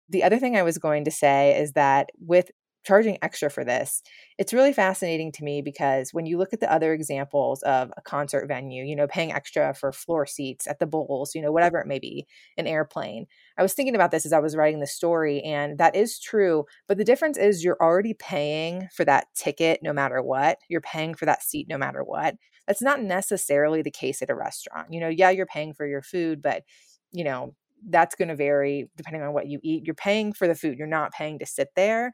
The 0.09 0.23
other 0.23 0.39
thing 0.39 0.55
I 0.55 0.63
was 0.63 0.77
going 0.77 1.05
to 1.05 1.11
say 1.11 1.59
is 1.59 1.73
that 1.73 2.09
with 2.19 2.51
charging 2.85 3.17
extra 3.23 3.49
for 3.49 3.63
this, 3.63 4.03
it's 4.37 4.53
really 4.53 4.71
fascinating 4.71 5.31
to 5.31 5.43
me 5.43 5.61
because 5.61 6.11
when 6.13 6.27
you 6.27 6.37
look 6.37 6.53
at 6.53 6.59
the 6.59 6.71
other 6.71 6.93
examples 6.93 7.63
of 7.63 7.91
a 7.97 8.01
concert 8.01 8.47
venue, 8.47 8.83
you 8.83 8.95
know, 8.95 9.07
paying 9.07 9.31
extra 9.31 9.73
for 9.73 9.91
floor 9.91 10.25
seats 10.27 10.67
at 10.67 10.77
the 10.79 10.85
bowls, 10.85 11.33
you 11.33 11.41
know, 11.41 11.51
whatever 11.51 11.79
it 11.79 11.87
may 11.87 11.97
be, 11.97 12.27
an 12.57 12.67
airplane. 12.67 13.25
I 13.57 13.63
was 13.63 13.73
thinking 13.73 13.95
about 13.95 14.11
this 14.11 14.25
as 14.25 14.33
I 14.33 14.39
was 14.39 14.55
writing 14.55 14.79
the 14.79 14.87
story, 14.87 15.41
and 15.41 15.79
that 15.79 15.95
is 15.95 16.19
true. 16.19 16.65
But 16.87 16.97
the 16.97 17.03
difference 17.03 17.37
is 17.37 17.63
you're 17.63 17.81
already 17.81 18.13
paying 18.13 18.87
for 18.95 19.03
that 19.05 19.27
ticket 19.35 19.79
no 19.81 19.91
matter 19.91 20.21
what. 20.21 20.59
You're 20.69 20.81
paying 20.81 21.15
for 21.15 21.25
that 21.25 21.41
seat 21.41 21.67
no 21.67 21.77
matter 21.77 22.03
what. 22.03 22.35
That's 22.67 22.81
not 22.81 23.01
necessarily 23.01 23.81
the 23.81 23.91
case 23.91 24.21
at 24.21 24.29
a 24.29 24.35
restaurant. 24.35 24.91
You 24.91 24.99
know, 24.99 25.09
yeah, 25.09 25.31
you're 25.31 25.45
paying 25.47 25.73
for 25.73 25.87
your 25.87 26.01
food, 26.03 26.41
but 26.41 26.63
you 27.11 27.23
know, 27.23 27.55
that's 27.89 28.15
going 28.15 28.29
to 28.29 28.35
vary 28.35 28.89
depending 28.95 29.21
on 29.21 29.33
what 29.33 29.47
you 29.47 29.59
eat. 29.63 29.85
You're 29.85 29.95
paying 29.95 30.33
for 30.33 30.47
the 30.47 30.55
food, 30.55 30.77
you're 30.77 30.87
not 30.87 31.11
paying 31.11 31.39
to 31.39 31.45
sit 31.45 31.69
there. 31.75 32.11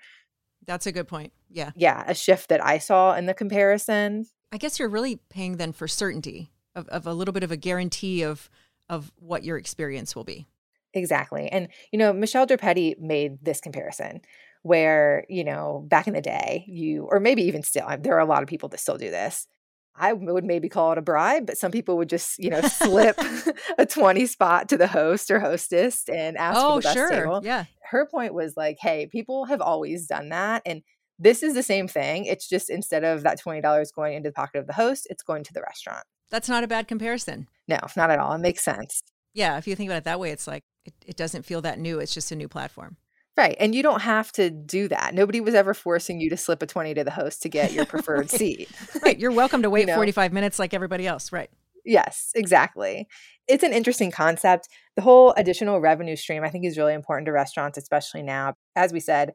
That's 0.66 0.86
a 0.86 0.92
good 0.92 1.08
point. 1.08 1.34
Yeah. 1.50 1.72
Yeah. 1.76 2.04
A 2.08 2.14
shift 2.14 2.50
that 2.50 2.64
I 2.64 2.78
saw 2.78 3.16
in 3.16 3.26
the 3.26 3.34
comparison. 3.34 4.26
I 4.52 4.58
guess 4.58 4.80
you're 4.80 4.90
really 4.90 5.20
paying 5.30 5.58
then 5.58 5.72
for 5.72 5.88
certainty 5.88 6.52
of, 6.76 6.88
of 6.90 7.08
a 7.08 7.14
little 7.14 7.34
bit 7.34 7.44
of 7.44 7.52
a 7.52 7.58
guarantee 7.58 8.24
of 8.24 8.50
of 8.90 9.12
what 9.16 9.44
your 9.44 9.58
experience 9.58 10.16
will 10.16 10.26
be. 10.26 10.48
Exactly. 10.94 11.48
And, 11.48 11.70
you 11.92 11.98
know, 11.98 12.12
Michelle 12.12 12.46
Durpetti 12.46 13.00
made 13.00 13.44
this 13.44 13.62
comparison 13.62 14.22
where, 14.64 15.26
you 15.30 15.44
know, 15.44 15.86
back 15.88 16.08
in 16.08 16.14
the 16.14 16.22
day, 16.22 16.66
you, 16.68 17.08
or 17.10 17.20
maybe 17.20 17.44
even 17.44 17.64
still, 17.64 17.88
there 18.00 18.16
are 18.16 18.20
a 18.20 18.26
lot 18.26 18.44
of 18.44 18.50
people 18.50 18.68
that 18.70 18.80
still 18.80 18.98
do 18.98 19.10
this. 19.10 19.48
I 19.96 20.14
would 20.14 20.44
maybe 20.44 20.70
call 20.70 20.92
it 20.94 20.98
a 20.98 21.02
bribe, 21.02 21.46
but 21.46 21.58
some 21.58 21.72
people 21.72 21.98
would 21.98 22.10
just, 22.10 22.40
you 22.40 22.50
know, 22.50 22.62
slip 22.62 23.20
a 23.78 23.86
20 23.86 24.26
spot 24.26 24.70
to 24.70 24.78
the 24.78 24.88
host 24.88 25.30
or 25.30 25.40
hostess 25.40 26.08
and 26.10 26.38
ask 26.38 26.58
oh, 26.58 26.62
for 26.62 26.68
the 26.68 26.74
oh, 26.74 26.82
best 26.82 26.96
sure. 26.96 27.10
table. 27.10 27.42
Yeah. 27.44 27.66
Her 27.90 28.06
point 28.06 28.34
was 28.34 28.56
like, 28.56 28.78
hey, 28.80 29.08
people 29.08 29.46
have 29.46 29.62
always 29.62 30.08
done 30.08 30.30
that. 30.30 30.62
And 30.66 30.82
this 31.20 31.44
is 31.44 31.54
the 31.54 31.64
same 31.64 31.88
thing. 31.88 32.26
It's 32.26 32.48
just 32.48 32.70
instead 32.70 33.04
of 33.04 33.24
that 33.24 33.40
$20 33.40 33.94
going 33.94 34.16
into 34.16 34.30
the 34.30 34.34
pocket 34.34 34.60
of 34.60 34.68
the 34.68 34.74
host, 34.74 35.08
it's 35.10 35.24
going 35.24 35.44
to 35.44 35.54
the 35.54 35.62
restaurant. 35.62 36.04
That's 36.30 36.50
not 36.50 36.64
a 36.64 36.68
bad 36.68 36.88
comparison. 36.88 37.48
No, 37.68 37.80
not 37.98 38.10
at 38.10 38.20
all. 38.20 38.34
It 38.34 38.40
makes 38.40 38.64
sense. 38.64 39.04
Yeah. 39.34 39.58
If 39.58 39.68
you 39.68 39.76
think 39.76 39.90
about 39.90 39.98
it 39.98 40.04
that 40.06 40.20
way, 40.20 40.32
it's 40.32 40.48
like 40.48 40.64
it, 40.86 40.94
it 41.06 41.18
doesn't 41.18 41.44
feel 41.44 41.62
that 41.62 41.80
new. 41.80 42.00
It's 42.00 42.14
just 42.14 42.32
a 42.32 42.36
new 42.36 42.48
platform. 42.48 42.98
Right. 43.42 43.58
And 43.60 43.74
you 43.74 43.82
don't 43.82 44.04
have 44.04 44.32
to 44.34 44.52
do 44.52 44.88
that. 44.90 45.16
Nobody 45.16 45.42
was 45.42 45.56
ever 45.56 45.74
forcing 45.74 46.22
you 46.22 46.30
to 46.30 46.38
slip 46.38 46.62
a 46.62 46.68
20 46.68 46.94
to 46.94 47.04
the 47.04 47.10
host 47.10 47.42
to 47.42 47.50
get 47.50 47.74
your 47.74 47.86
preferred 47.88 48.20
right. 48.20 48.30
seat. 48.30 48.70
right. 49.02 49.18
You're 49.18 49.32
welcome 49.32 49.64
to 49.64 49.70
wait 49.72 49.82
you 49.82 49.88
know? 49.88 49.96
45 49.96 50.32
minutes 50.32 50.60
like 50.60 50.76
everybody 50.76 51.08
else. 51.08 51.32
Right. 51.32 51.50
Yes, 51.84 52.30
exactly. 52.36 53.08
It's 53.48 53.64
an 53.64 53.74
interesting 53.74 54.12
concept. 54.12 54.70
The 54.96 55.02
whole 55.02 55.34
additional 55.38 55.82
revenue 55.82 56.16
stream, 56.16 56.44
I 56.44 56.50
think, 56.50 56.66
is 56.66 56.78
really 56.78 56.94
important 56.94 57.26
to 57.26 57.32
restaurants, 57.32 57.80
especially 57.80 58.22
now. 58.22 58.54
As 58.76 58.94
we 58.94 59.00
said, 59.00 59.34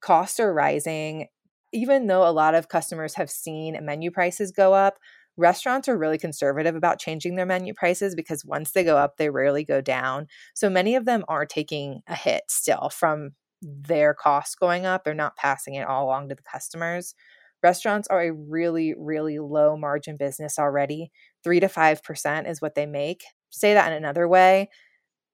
costs 0.00 0.38
are 0.38 0.54
rising. 0.54 1.26
even 1.72 2.06
though 2.06 2.28
a 2.28 2.30
lot 2.30 2.54
of 2.54 2.68
customers 2.68 3.14
have 3.14 3.28
seen 3.28 3.76
menu 3.82 4.12
prices 4.12 4.52
go 4.52 4.72
up, 4.72 4.98
restaurants 5.36 5.88
are 5.88 5.98
really 5.98 6.18
conservative 6.18 6.76
about 6.76 7.00
changing 7.00 7.34
their 7.34 7.44
menu 7.44 7.74
prices 7.74 8.14
because 8.14 8.44
once 8.44 8.70
they 8.70 8.84
go 8.84 8.96
up, 8.96 9.16
they 9.16 9.30
rarely 9.30 9.64
go 9.64 9.80
down. 9.80 10.28
So 10.54 10.70
many 10.70 10.94
of 10.94 11.06
them 11.06 11.24
are 11.26 11.44
taking 11.44 12.02
a 12.06 12.14
hit 12.14 12.42
still 12.48 12.90
from 12.90 13.32
their 13.62 14.14
costs 14.14 14.54
going 14.54 14.86
up. 14.86 15.04
They're 15.04 15.14
not 15.14 15.36
passing 15.36 15.74
it 15.74 15.86
all 15.86 16.06
along 16.06 16.28
to 16.28 16.34
the 16.34 16.42
customers. 16.42 17.14
Restaurants 17.62 18.06
are 18.08 18.22
a 18.22 18.32
really, 18.32 18.94
really 18.96 19.38
low 19.38 19.76
margin 19.76 20.16
business 20.16 20.58
already. 20.58 21.10
Three 21.42 21.60
to 21.60 21.66
5% 21.66 22.48
is 22.48 22.62
what 22.62 22.74
they 22.74 22.86
make. 22.86 23.24
Say 23.50 23.74
that 23.74 23.90
in 23.90 23.96
another 23.96 24.28
way 24.28 24.68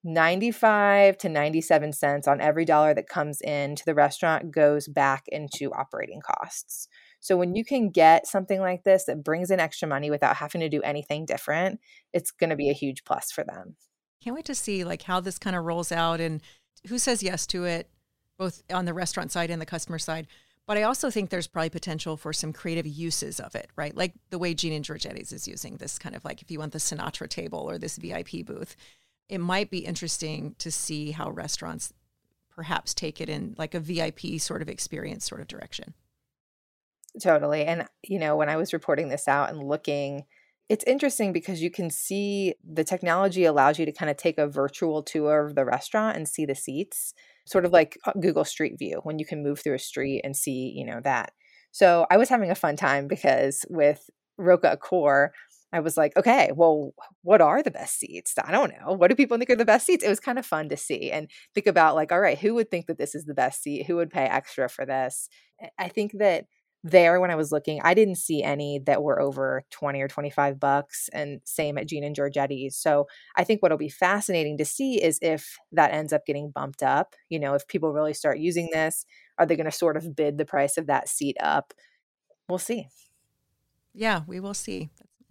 95 0.05 1.17
to 1.19 1.29
97 1.31 1.93
cents 1.95 2.29
on 2.29 2.41
every 2.41 2.67
dollar 2.67 2.95
that 2.95 3.09
comes 3.09 3.41
into 3.41 3.83
the 3.87 3.95
restaurant 3.95 4.51
goes 4.51 4.87
back 4.87 5.25
into 5.29 5.73
operating 5.73 6.21
costs. 6.21 6.89
So 7.21 7.39
when 7.39 7.55
you 7.55 7.65
can 7.65 7.89
get 7.89 8.27
something 8.27 8.61
like 8.61 8.85
this 8.85 9.07
that 9.07 9.25
brings 9.25 9.51
in 9.51 9.61
extra 9.61 9.89
money 9.89 10.11
without 10.11 10.37
having 10.37 10.61
to 10.61 10.69
do 10.69 10.83
anything 10.83 11.25
different, 11.25 11.81
it's 12.13 12.31
going 12.31 12.51
to 12.51 12.57
be 12.57 12.69
a 12.69 12.75
huge 12.75 13.05
plus 13.05 13.33
for 13.33 13.45
them. 13.45 13.77
Can't 14.23 14.37
wait 14.37 14.45
to 14.45 14.55
see 14.55 14.85
like 14.85 15.03
how 15.03 15.21
this 15.21 15.39
kind 15.39 15.57
of 15.57 15.65
rolls 15.65 15.91
out 15.91 16.21
and 16.21 16.43
who 16.89 16.99
says 16.99 17.23
yes 17.23 17.47
to 17.49 17.65
it 17.65 17.89
both 18.39 18.63
on 18.73 18.85
the 18.85 18.95
restaurant 18.95 19.33
side 19.33 19.51
and 19.51 19.61
the 19.61 19.67
customer 19.67 19.99
side. 19.99 20.27
But 20.67 20.79
I 20.79 20.83
also 20.85 21.11
think 21.11 21.29
there's 21.29 21.47
probably 21.47 21.71
potential 21.71 22.17
for 22.17 22.33
some 22.33 22.53
creative 22.53 22.87
uses 22.87 23.39
of 23.39 23.55
it, 23.55 23.69
right? 23.77 23.95
Like 23.95 24.15
the 24.31 24.39
way 24.39 24.55
Gene 24.55 24.73
and 24.73 24.85
Georgetti's 24.85 25.33
is 25.33 25.47
using 25.47 25.77
this 25.77 25.99
kind 25.99 26.17
of 26.17 26.25
like 26.25 26.41
if 26.41 26.51
you 26.51 26.59
want 26.59 26.73
the 26.73 26.79
Sinatra 26.79 27.29
table 27.29 27.59
or 27.59 27.77
this 27.77 27.97
VIP 27.97 28.47
booth 28.47 28.77
it 29.29 29.39
might 29.39 29.71
be 29.71 29.79
interesting 29.79 30.55
to 30.59 30.71
see 30.71 31.13
how 31.13 31.31
restaurants 31.31 31.93
perhaps 32.55 32.95
take 32.95 33.21
it 33.21 33.29
in 33.29 33.55
like 33.59 33.75
a 33.75 33.81
VIP 33.81 34.39
sort 34.39 34.63
of 34.63 34.69
experience 34.69 35.25
sort 35.25 35.41
of 35.41 35.49
direction. 35.49 35.95
Totally. 37.23 37.65
And, 37.65 37.87
you 38.03 38.19
know, 38.19 38.37
when 38.37 38.49
I 38.49 38.57
was 38.57 38.73
reporting 38.73 39.09
this 39.09 39.29
out 39.29 39.51
and 39.51 39.63
looking, 39.63 40.25
it's 40.69 40.85
interesting 40.85 41.33
because 41.33 41.63
you 41.63 41.71
can 41.71 41.91
see 41.91 42.55
the 42.65 42.85
technology 42.85 43.45
allows 43.45 43.79
you 43.79 43.85
to 43.85 43.93
kind 43.93 44.11
of 44.11 44.17
take 44.17 44.39
a 44.39 44.47
virtual 44.47 45.03
tour 45.03 45.47
of 45.47 45.55
the 45.55 45.65
restaurant 45.65 46.17
and 46.17 46.29
see 46.29 46.47
the 46.47 46.55
seats, 46.55 47.13
sort 47.47 47.65
of 47.65 47.73
like 47.73 47.99
uh, 48.07 48.13
Google 48.19 48.45
Street 48.45 48.79
View 48.79 49.01
when 49.03 49.19
you 49.19 49.27
can 49.27 49.43
move 49.43 49.61
through 49.61 49.75
a 49.75 49.79
street 49.79 50.23
and 50.25 50.37
see, 50.37 50.73
you 50.75 50.87
know, 50.87 51.01
that. 51.05 51.33
So 51.71 52.07
I 52.11 52.17
was 52.17 52.29
having 52.29 52.51
a 52.51 52.55
fun 52.55 52.77
time 52.77 53.09
because 53.09 53.65
with 53.69 54.09
Roka 54.39 54.73
Akor, 54.73 55.33
I 55.73 55.81
was 55.81 55.97
like, 55.97 56.17
okay, 56.17 56.51
well, 56.55 56.95
what 57.23 57.41
are 57.41 57.61
the 57.61 57.71
best 57.71 57.99
seats? 57.99 58.33
I 58.43 58.53
don't 58.53 58.73
know. 58.73 58.93
What 58.93 59.09
do 59.09 59.17
people 59.17 59.37
think 59.37 59.51
are 59.51 59.57
the 59.57 59.65
best 59.65 59.85
seats? 59.85 60.05
It 60.05 60.09
was 60.09 60.21
kind 60.21 60.39
of 60.39 60.47
fun 60.47 60.69
to 60.69 60.77
see 60.77 61.11
and 61.11 61.29
think 61.53 61.67
about, 61.67 61.97
like, 61.97 62.13
all 62.13 62.21
right, 62.21 62.39
who 62.39 62.55
would 62.55 62.71
think 62.71 62.87
that 62.87 62.97
this 62.97 63.15
is 63.15 63.25
the 63.25 63.35
best 63.35 63.61
seat? 63.61 63.87
Who 63.87 63.97
would 63.97 64.11
pay 64.11 64.23
extra 64.23 64.69
for 64.69 64.87
this? 64.87 65.29
I 65.77 65.89
think 65.89 66.13
that 66.21 66.45
there, 66.87 67.19
when 67.19 67.31
I 67.31 67.35
was 67.35 67.51
looking, 67.51 67.81
I 67.83 67.95
didn't 67.95 68.17
see 68.17 68.43
any 68.43 68.79
that 68.85 69.03
were 69.03 69.19
over 69.19 69.65
20 69.71 70.03
or 70.03 70.07
25 70.07 70.61
bucks, 70.61 71.09
and 71.15 71.41
same 71.45 71.79
at 71.79 71.89
Gene 71.89 72.05
and 72.05 72.15
Georgetti's. 72.15 72.77
So 72.77 73.07
I 73.37 73.43
think 73.43 73.63
what'll 73.63 73.79
be 73.79 73.89
fascinating 73.89 74.59
to 74.59 74.67
see 74.67 75.03
is 75.03 75.19
if 75.23 75.57
that 75.73 75.95
ends 75.95 76.13
up 76.13 76.27
getting 76.27 76.51
bumped 76.51 76.83
up. 76.83 77.15
You 77.31 77.41
know, 77.41 77.55
if 77.55 77.67
people 77.67 77.95
really 77.95 78.13
start 78.13 78.39
using 78.39 78.69
this, 78.71 79.07
are 79.39 79.47
they 79.47 79.57
going 79.57 79.65
to 79.65 79.73
sort 79.73 79.97
of 79.97 80.15
bid 80.15 80.37
the 80.37 80.45
price 80.45 80.77
of 80.77 80.87
that 80.87 81.09
seat 81.09 81.39
up? 81.41 81.73
We'll 82.51 82.59
see. 82.59 82.89
Yeah, 83.95 84.21
we 84.27 84.39
will 84.39 84.55
see. 84.55 84.91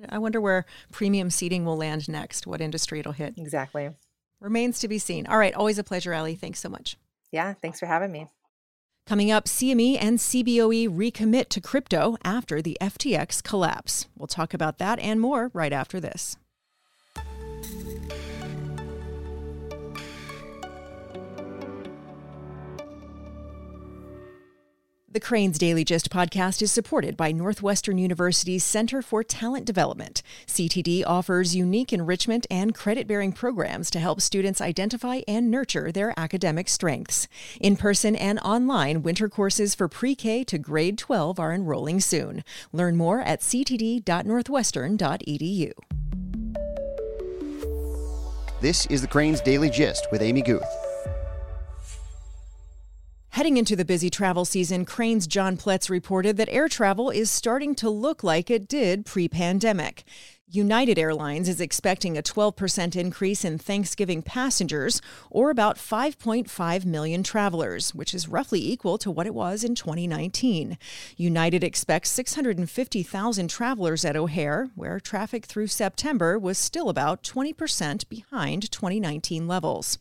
I 0.09 0.17
wonder 0.17 0.41
where 0.41 0.65
premium 0.91 1.29
seating 1.29 1.65
will 1.65 1.77
land 1.77 2.09
next, 2.09 2.47
what 2.47 2.61
industry 2.61 2.99
it'll 2.99 3.11
hit. 3.11 3.35
Exactly. 3.37 3.91
Remains 4.39 4.79
to 4.79 4.87
be 4.87 4.97
seen. 4.97 5.27
All 5.27 5.37
right. 5.37 5.53
Always 5.53 5.77
a 5.77 5.83
pleasure, 5.83 6.13
Allie. 6.13 6.35
Thanks 6.35 6.59
so 6.59 6.67
much. 6.67 6.97
Yeah. 7.31 7.53
Thanks 7.53 7.79
for 7.79 7.85
having 7.85 8.11
me. 8.11 8.27
Coming 9.05 9.31
up, 9.31 9.45
CME 9.45 9.97
and 9.99 10.17
CBOE 10.17 10.87
recommit 10.87 11.49
to 11.49 11.59
crypto 11.59 12.15
after 12.23 12.61
the 12.61 12.77
FTX 12.79 13.43
collapse. 13.43 14.07
We'll 14.17 14.27
talk 14.27 14.53
about 14.53 14.77
that 14.77 14.97
and 14.99 15.19
more 15.19 15.51
right 15.53 15.73
after 15.73 15.99
this. 15.99 16.37
The 25.13 25.19
Crain's 25.19 25.57
Daily 25.59 25.85
Gist 25.85 26.09
podcast 26.09 26.63
is 26.63 26.71
supported 26.71 27.15
by 27.15 27.31
Northwestern 27.31 27.99
University's 27.99 28.63
Center 28.63 29.03
for 29.03 29.23
Talent 29.23 29.63
Development. 29.63 30.23
CTD 30.47 31.03
offers 31.05 31.55
unique 31.55 31.93
enrichment 31.93 32.47
and 32.49 32.73
credit 32.73 33.05
bearing 33.05 33.31
programs 33.31 33.91
to 33.91 33.99
help 33.99 34.21
students 34.21 34.59
identify 34.59 35.21
and 35.27 35.51
nurture 35.51 35.91
their 35.91 36.15
academic 36.17 36.67
strengths. 36.67 37.27
In 37.61 37.75
person 37.75 38.15
and 38.15 38.39
online, 38.39 39.03
winter 39.03 39.29
courses 39.29 39.75
for 39.75 39.87
pre 39.87 40.15
K 40.15 40.43
to 40.45 40.57
grade 40.57 40.97
12 40.97 41.39
are 41.39 41.53
enrolling 41.53 41.99
soon. 41.99 42.43
Learn 42.71 42.97
more 42.97 43.21
at 43.21 43.41
ctd.northwestern.edu. 43.41 45.73
This 48.61 48.87
is 48.87 49.03
the 49.03 49.07
Crain's 49.07 49.41
Daily 49.41 49.69
Gist 49.69 50.07
with 50.11 50.23
Amy 50.23 50.41
Guth. 50.41 50.82
Heading 53.33 53.57
into 53.57 53.75
the 53.75 53.83
busy 53.83 54.11
travel 54.11 54.45
season, 54.45 54.85
Crain's 54.85 55.25
John 55.25 55.57
Pletz 55.57 55.89
reported 55.89 56.37
that 56.37 56.49
air 56.51 56.67
travel 56.67 57.09
is 57.09 57.31
starting 57.31 57.73
to 57.73 57.89
look 57.89 58.23
like 58.23 58.51
it 58.51 58.67
did 58.67 59.07
pre 59.07 59.27
pandemic. 59.27 60.03
United 60.47 60.99
Airlines 60.99 61.49
is 61.49 61.59
expecting 61.59 62.15
a 62.15 62.21
12% 62.21 62.95
increase 62.95 63.43
in 63.43 63.57
Thanksgiving 63.57 64.21
passengers, 64.21 65.01
or 65.31 65.49
about 65.49 65.77
5.5 65.77 66.85
million 66.85 67.23
travelers, 67.23 67.95
which 67.95 68.13
is 68.13 68.27
roughly 68.27 68.63
equal 68.63 68.99
to 68.99 69.09
what 69.09 69.25
it 69.25 69.33
was 69.33 69.63
in 69.63 69.73
2019. 69.73 70.77
United 71.17 71.63
expects 71.63 72.11
650,000 72.11 73.47
travelers 73.47 74.05
at 74.05 74.15
O'Hare, 74.15 74.69
where 74.75 74.99
traffic 74.99 75.45
through 75.45 75.65
September 75.65 76.37
was 76.37 76.59
still 76.59 76.87
about 76.87 77.23
20% 77.23 78.07
behind 78.09 78.71
2019 78.71 79.47
levels. 79.47 79.97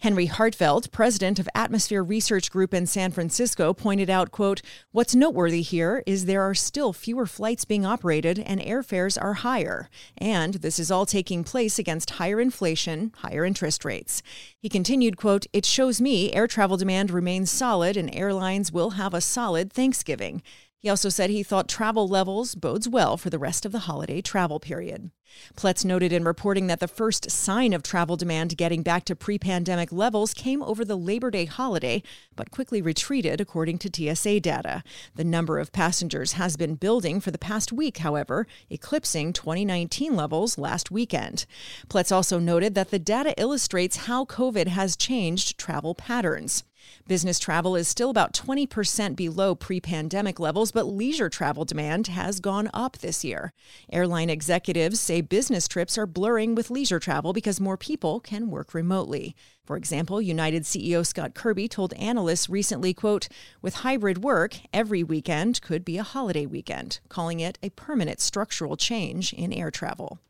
Henry 0.00 0.28
Harteveldt, 0.28 0.92
president 0.92 1.38
of 1.38 1.48
Atmosphere 1.54 2.02
Research 2.02 2.50
Group 2.50 2.72
in 2.72 2.86
San 2.86 3.10
Francisco, 3.10 3.74
pointed 3.74 4.08
out, 4.08 4.30
quote, 4.30 4.62
"What's 4.92 5.14
noteworthy 5.14 5.62
here 5.62 6.04
is 6.06 6.24
there 6.24 6.42
are 6.42 6.54
still 6.54 6.92
fewer 6.92 7.26
flights 7.26 7.64
being 7.64 7.84
operated 7.84 8.38
and 8.38 8.60
airfares 8.60 9.20
are 9.20 9.34
higher, 9.34 9.90
and 10.16 10.54
this 10.54 10.78
is 10.78 10.90
all 10.90 11.04
taking 11.04 11.42
place 11.42 11.78
against 11.78 12.10
higher 12.10 12.40
inflation, 12.40 13.12
higher 13.16 13.44
interest 13.44 13.84
rates." 13.84 14.22
He 14.58 14.68
continued, 14.68 15.16
quote, 15.16 15.46
"It 15.52 15.66
shows 15.66 16.00
me 16.00 16.32
air 16.32 16.46
travel 16.46 16.76
demand 16.76 17.10
remains 17.10 17.50
solid 17.50 17.96
and 17.96 18.14
airlines 18.14 18.72
will 18.72 18.90
have 18.90 19.14
a 19.14 19.20
solid 19.20 19.72
Thanksgiving." 19.72 20.42
He 20.80 20.88
also 20.88 21.08
said 21.08 21.30
he 21.30 21.42
thought 21.42 21.68
travel 21.68 22.06
levels 22.06 22.54
bodes 22.54 22.88
well 22.88 23.16
for 23.16 23.30
the 23.30 23.38
rest 23.38 23.66
of 23.66 23.72
the 23.72 23.80
holiday 23.80 24.20
travel 24.20 24.60
period. 24.60 25.10
Pletz 25.56 25.84
noted 25.84 26.12
in 26.12 26.24
reporting 26.24 26.68
that 26.68 26.78
the 26.78 26.86
first 26.86 27.30
sign 27.30 27.72
of 27.72 27.82
travel 27.82 28.16
demand 28.16 28.56
getting 28.56 28.82
back 28.82 29.04
to 29.06 29.16
pre 29.16 29.38
pandemic 29.38 29.90
levels 29.90 30.32
came 30.32 30.62
over 30.62 30.84
the 30.84 30.96
Labor 30.96 31.30
Day 31.32 31.46
holiday, 31.46 32.02
but 32.36 32.52
quickly 32.52 32.80
retreated, 32.80 33.40
according 33.40 33.78
to 33.78 34.14
TSA 34.14 34.40
data. 34.40 34.84
The 35.16 35.24
number 35.24 35.58
of 35.58 35.72
passengers 35.72 36.32
has 36.32 36.56
been 36.56 36.76
building 36.76 37.20
for 37.20 37.32
the 37.32 37.38
past 37.38 37.72
week, 37.72 37.98
however, 37.98 38.46
eclipsing 38.70 39.32
2019 39.32 40.14
levels 40.14 40.58
last 40.58 40.90
weekend. 40.90 41.44
Pletz 41.88 42.12
also 42.12 42.38
noted 42.38 42.74
that 42.74 42.90
the 42.90 42.98
data 43.00 43.34
illustrates 43.36 44.06
how 44.06 44.24
COVID 44.24 44.68
has 44.68 44.96
changed 44.96 45.58
travel 45.58 45.94
patterns. 45.94 46.62
Business 47.06 47.38
travel 47.38 47.76
is 47.76 47.88
still 47.88 48.10
about 48.10 48.32
20% 48.32 49.16
below 49.16 49.54
pre 49.54 49.80
pandemic 49.80 50.38
levels, 50.38 50.72
but 50.72 50.86
leisure 50.86 51.28
travel 51.28 51.64
demand 51.64 52.08
has 52.08 52.40
gone 52.40 52.70
up 52.74 52.98
this 52.98 53.24
year. 53.24 53.52
Airline 53.92 54.30
executives 54.30 55.00
say 55.00 55.20
business 55.20 55.68
trips 55.68 55.96
are 55.96 56.06
blurring 56.06 56.54
with 56.54 56.70
leisure 56.70 56.98
travel 56.98 57.32
because 57.32 57.60
more 57.60 57.76
people 57.76 58.20
can 58.20 58.50
work 58.50 58.74
remotely. 58.74 59.34
For 59.64 59.76
example, 59.76 60.22
United 60.22 60.62
CEO 60.62 61.04
Scott 61.04 61.34
Kirby 61.34 61.68
told 61.68 61.92
analysts 61.94 62.48
recently, 62.48 62.94
quote, 62.94 63.28
with 63.60 63.76
hybrid 63.76 64.24
work, 64.24 64.56
every 64.72 65.02
weekend 65.02 65.60
could 65.60 65.84
be 65.84 65.98
a 65.98 66.02
holiday 66.02 66.46
weekend, 66.46 67.00
calling 67.08 67.40
it 67.40 67.58
a 67.62 67.70
permanent 67.70 68.20
structural 68.20 68.76
change 68.76 69.32
in 69.32 69.52
air 69.52 69.70
travel. 69.70 70.20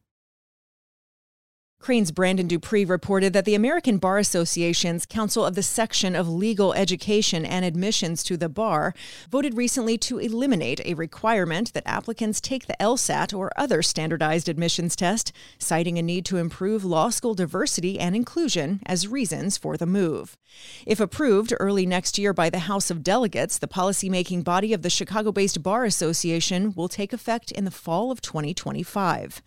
Crain's 1.80 2.10
Brandon 2.10 2.48
Dupree 2.48 2.84
reported 2.84 3.32
that 3.32 3.44
the 3.44 3.54
American 3.54 3.98
Bar 3.98 4.18
Association's 4.18 5.06
Council 5.06 5.44
of 5.44 5.54
the 5.54 5.62
Section 5.62 6.16
of 6.16 6.28
Legal 6.28 6.74
Education 6.74 7.46
and 7.46 7.64
Admissions 7.64 8.24
to 8.24 8.36
the 8.36 8.48
Bar 8.48 8.94
voted 9.30 9.56
recently 9.56 9.96
to 9.98 10.18
eliminate 10.18 10.80
a 10.84 10.94
requirement 10.94 11.72
that 11.72 11.86
applicants 11.86 12.40
take 12.40 12.66
the 12.66 12.76
LSAT 12.80 13.32
or 13.32 13.52
other 13.56 13.80
standardized 13.80 14.48
admissions 14.48 14.96
test, 14.96 15.32
citing 15.58 15.98
a 15.98 16.02
need 16.02 16.24
to 16.26 16.36
improve 16.36 16.84
law 16.84 17.10
school 17.10 17.34
diversity 17.34 17.98
and 17.98 18.16
inclusion 18.16 18.80
as 18.84 19.06
reasons 19.06 19.56
for 19.56 19.76
the 19.76 19.86
move. 19.86 20.36
If 20.84 20.98
approved 20.98 21.54
early 21.60 21.86
next 21.86 22.18
year 22.18 22.32
by 22.32 22.50
the 22.50 22.60
House 22.60 22.90
of 22.90 23.04
Delegates, 23.04 23.56
the 23.56 23.68
policymaking 23.68 24.42
body 24.42 24.72
of 24.72 24.82
the 24.82 24.90
Chicago 24.90 25.30
based 25.30 25.62
Bar 25.62 25.84
Association 25.84 26.74
will 26.74 26.88
take 26.88 27.12
effect 27.12 27.52
in 27.52 27.64
the 27.64 27.70
fall 27.70 28.10
of 28.10 28.20
2025. 28.20 29.40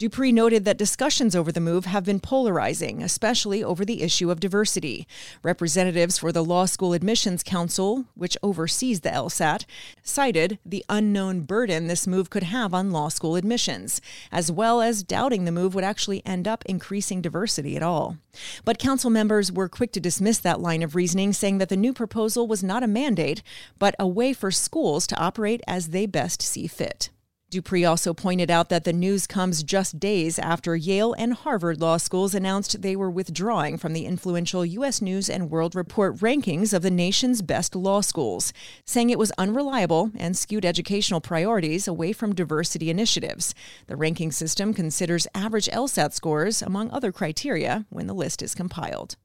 Dupree 0.00 0.32
noted 0.32 0.64
that 0.64 0.78
discussions 0.78 1.36
over 1.36 1.52
the 1.52 1.60
move 1.60 1.84
have 1.84 2.04
been 2.04 2.20
polarizing, 2.20 3.02
especially 3.02 3.62
over 3.62 3.84
the 3.84 4.00
issue 4.00 4.30
of 4.30 4.40
diversity. 4.40 5.06
Representatives 5.42 6.16
for 6.16 6.32
the 6.32 6.42
Law 6.42 6.64
School 6.64 6.94
Admissions 6.94 7.42
Council, 7.42 8.06
which 8.14 8.34
oversees 8.42 9.02
the 9.02 9.10
LSAT, 9.10 9.66
cited 10.02 10.58
the 10.64 10.82
unknown 10.88 11.42
burden 11.42 11.86
this 11.86 12.06
move 12.06 12.30
could 12.30 12.44
have 12.44 12.72
on 12.72 12.92
law 12.92 13.08
school 13.08 13.36
admissions, 13.36 14.00
as 14.32 14.50
well 14.50 14.80
as 14.80 15.02
doubting 15.02 15.44
the 15.44 15.52
move 15.52 15.74
would 15.74 15.84
actually 15.84 16.24
end 16.24 16.48
up 16.48 16.64
increasing 16.64 17.20
diversity 17.20 17.76
at 17.76 17.82
all. 17.82 18.16
But 18.64 18.78
council 18.78 19.10
members 19.10 19.52
were 19.52 19.68
quick 19.68 19.92
to 19.92 20.00
dismiss 20.00 20.38
that 20.38 20.62
line 20.62 20.82
of 20.82 20.94
reasoning, 20.94 21.34
saying 21.34 21.58
that 21.58 21.68
the 21.68 21.76
new 21.76 21.92
proposal 21.92 22.48
was 22.48 22.64
not 22.64 22.82
a 22.82 22.86
mandate, 22.86 23.42
but 23.78 23.94
a 23.98 24.08
way 24.08 24.32
for 24.32 24.50
schools 24.50 25.06
to 25.08 25.20
operate 25.20 25.60
as 25.66 25.88
they 25.88 26.06
best 26.06 26.40
see 26.40 26.66
fit. 26.66 27.10
Dupree 27.50 27.84
also 27.84 28.14
pointed 28.14 28.48
out 28.48 28.68
that 28.68 28.84
the 28.84 28.92
news 28.92 29.26
comes 29.26 29.64
just 29.64 29.98
days 29.98 30.38
after 30.38 30.76
Yale 30.76 31.12
and 31.14 31.34
Harvard 31.34 31.80
law 31.80 31.96
schools 31.96 32.32
announced 32.32 32.80
they 32.80 32.94
were 32.94 33.10
withdrawing 33.10 33.76
from 33.76 33.92
the 33.92 34.06
influential 34.06 34.64
U.S. 34.64 35.02
News 35.02 35.28
and 35.28 35.50
World 35.50 35.74
Report 35.74 36.16
rankings 36.18 36.72
of 36.72 36.82
the 36.82 36.92
nation's 36.92 37.42
best 37.42 37.74
law 37.74 38.02
schools, 38.02 38.52
saying 38.84 39.10
it 39.10 39.18
was 39.18 39.32
unreliable 39.32 40.12
and 40.16 40.36
skewed 40.36 40.64
educational 40.64 41.20
priorities 41.20 41.88
away 41.88 42.12
from 42.12 42.36
diversity 42.36 42.88
initiatives. 42.88 43.52
The 43.88 43.96
ranking 43.96 44.30
system 44.30 44.72
considers 44.72 45.26
average 45.34 45.66
LSAT 45.66 46.12
scores, 46.12 46.62
among 46.62 46.92
other 46.92 47.10
criteria, 47.10 47.84
when 47.90 48.06
the 48.06 48.14
list 48.14 48.42
is 48.42 48.54
compiled. 48.54 49.16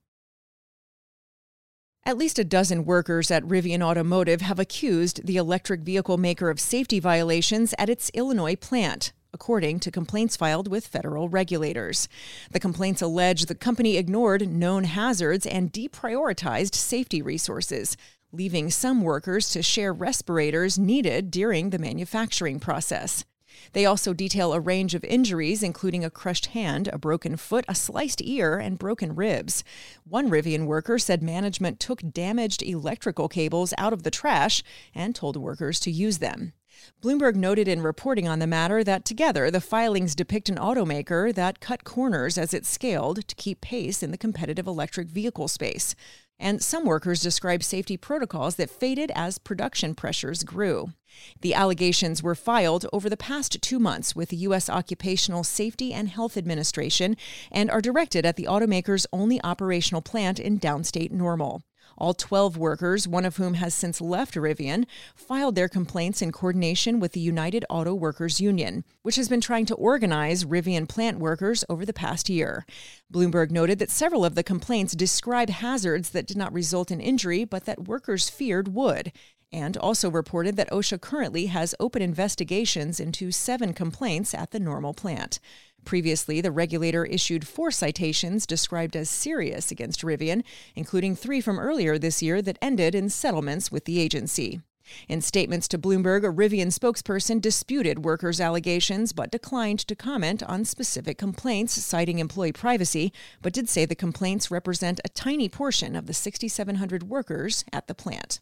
At 2.07 2.19
least 2.19 2.38
a 2.38 2.43
dozen 2.43 2.85
workers 2.85 3.31
at 3.31 3.43
Rivian 3.43 3.81
Automotive 3.81 4.41
have 4.41 4.59
accused 4.59 5.25
the 5.25 5.38
electric 5.38 5.81
vehicle 5.81 6.19
maker 6.19 6.51
of 6.51 6.59
safety 6.59 7.00
violations 7.00 7.74
at 7.79 7.89
its 7.89 8.12
Illinois 8.13 8.55
plant 8.55 9.12
according 9.33 9.81
to 9.81 9.91
complaints 9.91 10.38
filed 10.38 10.69
with 10.69 10.88
federal 10.88 11.27
regulators. 11.27 12.07
The 12.51 12.59
complaints 12.59 13.01
allege 13.01 13.47
the 13.47 13.55
company 13.55 13.97
ignored 13.97 14.47
known 14.47 14.85
hazards 14.85 15.45
and 15.45 15.74
deprioritized 15.74 16.74
safety 16.74 17.21
resources, 17.21 17.97
leaving 18.31 18.69
some 18.69 19.01
workers 19.01 19.50
to 19.50 19.62
share 19.62 19.91
respirators 19.91 20.79
needed 20.79 21.31
during 21.31 21.71
the 21.71 21.79
manufacturing 21.79 22.62
process. 22.62 23.25
They 23.74 23.85
also 23.85 24.13
detail 24.13 24.53
a 24.53 24.59
range 24.59 24.95
of 24.95 25.03
injuries, 25.03 25.63
including 25.63 26.03
a 26.03 26.09
crushed 26.09 26.47
hand, 26.47 26.89
a 26.91 26.97
broken 26.97 27.38
foot, 27.38 27.65
a 27.67 27.75
sliced 27.75 28.21
ear, 28.21 28.57
and 28.57 28.79
broken 28.79 29.15
ribs. 29.15 29.63
One 30.03 30.29
Rivian 30.29 30.65
worker 30.65 30.97
said 30.97 31.21
management 31.21 31.79
took 31.79 32.01
damaged 32.12 32.62
electrical 32.62 33.27
cables 33.27 33.74
out 33.77 33.93
of 33.93 34.03
the 34.03 34.12
trash 34.12 34.63
and 34.93 35.15
told 35.15 35.38
workers 35.38 35.79
to 35.81 35.91
use 35.91 36.19
them. 36.19 36.53
Bloomberg 37.01 37.35
noted 37.35 37.67
in 37.67 37.81
reporting 37.81 38.27
on 38.27 38.39
the 38.39 38.47
matter 38.47 38.83
that 38.83 39.05
together 39.05 39.50
the 39.50 39.62
filings 39.62 40.15
depict 40.15 40.50
an 40.50 40.57
automaker 40.57 41.33
that 41.33 41.59
cut 41.59 41.83
corners 41.83 42.38
as 42.38 42.53
it 42.53 42.65
scaled 42.65 43.27
to 43.27 43.35
keep 43.35 43.62
pace 43.62 44.03
in 44.03 44.12
the 44.12 44.17
competitive 44.17 44.67
electric 44.67 45.07
vehicle 45.07 45.47
space. 45.47 45.95
And 46.39 46.61
some 46.61 46.85
workers 46.85 47.21
describe 47.21 47.63
safety 47.63 47.97
protocols 47.97 48.55
that 48.55 48.69
faded 48.69 49.11
as 49.15 49.37
production 49.37 49.95
pressures 49.95 50.43
grew. 50.43 50.91
The 51.41 51.53
allegations 51.53 52.21
were 52.21 52.35
filed 52.35 52.85
over 52.91 53.09
the 53.09 53.15
past 53.15 53.61
two 53.61 53.79
months 53.79 54.15
with 54.15 54.29
the 54.29 54.37
U.S. 54.37 54.69
Occupational 54.69 55.43
Safety 55.43 55.93
and 55.93 56.09
Health 56.09 56.35
Administration 56.35 57.15
and 57.51 57.71
are 57.71 57.81
directed 57.81 58.25
at 58.25 58.35
the 58.35 58.47
automaker's 58.47 59.07
only 59.13 59.41
operational 59.43 60.01
plant 60.01 60.39
in 60.39 60.59
downstate 60.59 61.11
Normal. 61.11 61.63
All 61.97 62.13
12 62.13 62.57
workers, 62.57 63.07
one 63.07 63.25
of 63.25 63.37
whom 63.37 63.55
has 63.55 63.73
since 63.73 64.01
left 64.01 64.35
Rivian, 64.35 64.85
filed 65.15 65.55
their 65.55 65.69
complaints 65.69 66.21
in 66.21 66.31
coordination 66.31 66.99
with 66.99 67.13
the 67.13 67.19
United 67.19 67.65
Auto 67.69 67.93
Workers 67.93 68.41
Union, 68.41 68.83
which 69.01 69.15
has 69.15 69.29
been 69.29 69.41
trying 69.41 69.65
to 69.67 69.75
organize 69.75 70.45
Rivian 70.45 70.87
plant 70.87 71.19
workers 71.19 71.63
over 71.69 71.85
the 71.85 71.93
past 71.93 72.29
year. 72.29 72.65
Bloomberg 73.13 73.51
noted 73.51 73.79
that 73.79 73.89
several 73.89 74.25
of 74.25 74.35
the 74.35 74.43
complaints 74.43 74.93
describe 74.93 75.49
hazards 75.49 76.09
that 76.09 76.27
did 76.27 76.37
not 76.37 76.53
result 76.53 76.91
in 76.91 76.99
injury, 76.99 77.45
but 77.45 77.65
that 77.65 77.87
workers 77.87 78.29
feared 78.29 78.73
would 78.73 79.11
and 79.55 79.77
also 79.77 80.09
reported 80.11 80.57
that 80.57 80.69
OSHA 80.69 80.99
currently 80.99 81.45
has 81.45 81.73
open 81.79 82.01
investigations 82.01 82.99
into 82.99 83.31
seven 83.31 83.73
complaints 83.73 84.33
at 84.33 84.51
the 84.51 84.59
normal 84.59 84.93
plant. 84.93 85.39
Previously, 85.85 86.41
the 86.41 86.51
regulator 86.51 87.05
issued 87.05 87.48
four 87.48 87.69
citations 87.69 88.45
described 88.45 88.95
as 88.95 89.09
serious 89.09 89.71
against 89.71 90.01
Rivian, 90.01 90.43
including 90.75 91.15
three 91.15 91.39
from 91.39 91.59
earlier 91.59 91.98
this 91.98 92.21
year 92.24 92.41
that 92.41 92.57
ended 92.61 92.95
in 92.95 93.09
settlements 93.09 93.71
with 93.71 93.85
the 93.85 94.00
agency. 94.00 94.61
In 95.07 95.21
statements 95.21 95.67
to 95.69 95.79
Bloomberg, 95.79 96.24
a 96.24 96.31
Rivian 96.31 96.67
spokesperson 96.67 97.41
disputed 97.41 98.05
workers' 98.05 98.41
allegations 98.41 99.13
but 99.13 99.31
declined 99.31 99.79
to 99.79 99.95
comment 99.95 100.43
on 100.43 100.65
specific 100.65 101.17
complaints, 101.17 101.74
citing 101.74 102.19
employee 102.19 102.51
privacy, 102.51 103.11
but 103.41 103.53
did 103.53 103.69
say 103.69 103.85
the 103.85 103.95
complaints 103.95 104.51
represent 104.51 105.00
a 105.03 105.09
tiny 105.09 105.50
portion 105.50 105.95
of 105.95 106.05
the 106.05 106.13
6,700 106.13 107.03
workers 107.03 107.63
at 107.74 107.87
the 107.87 107.95
plant. 107.95 108.41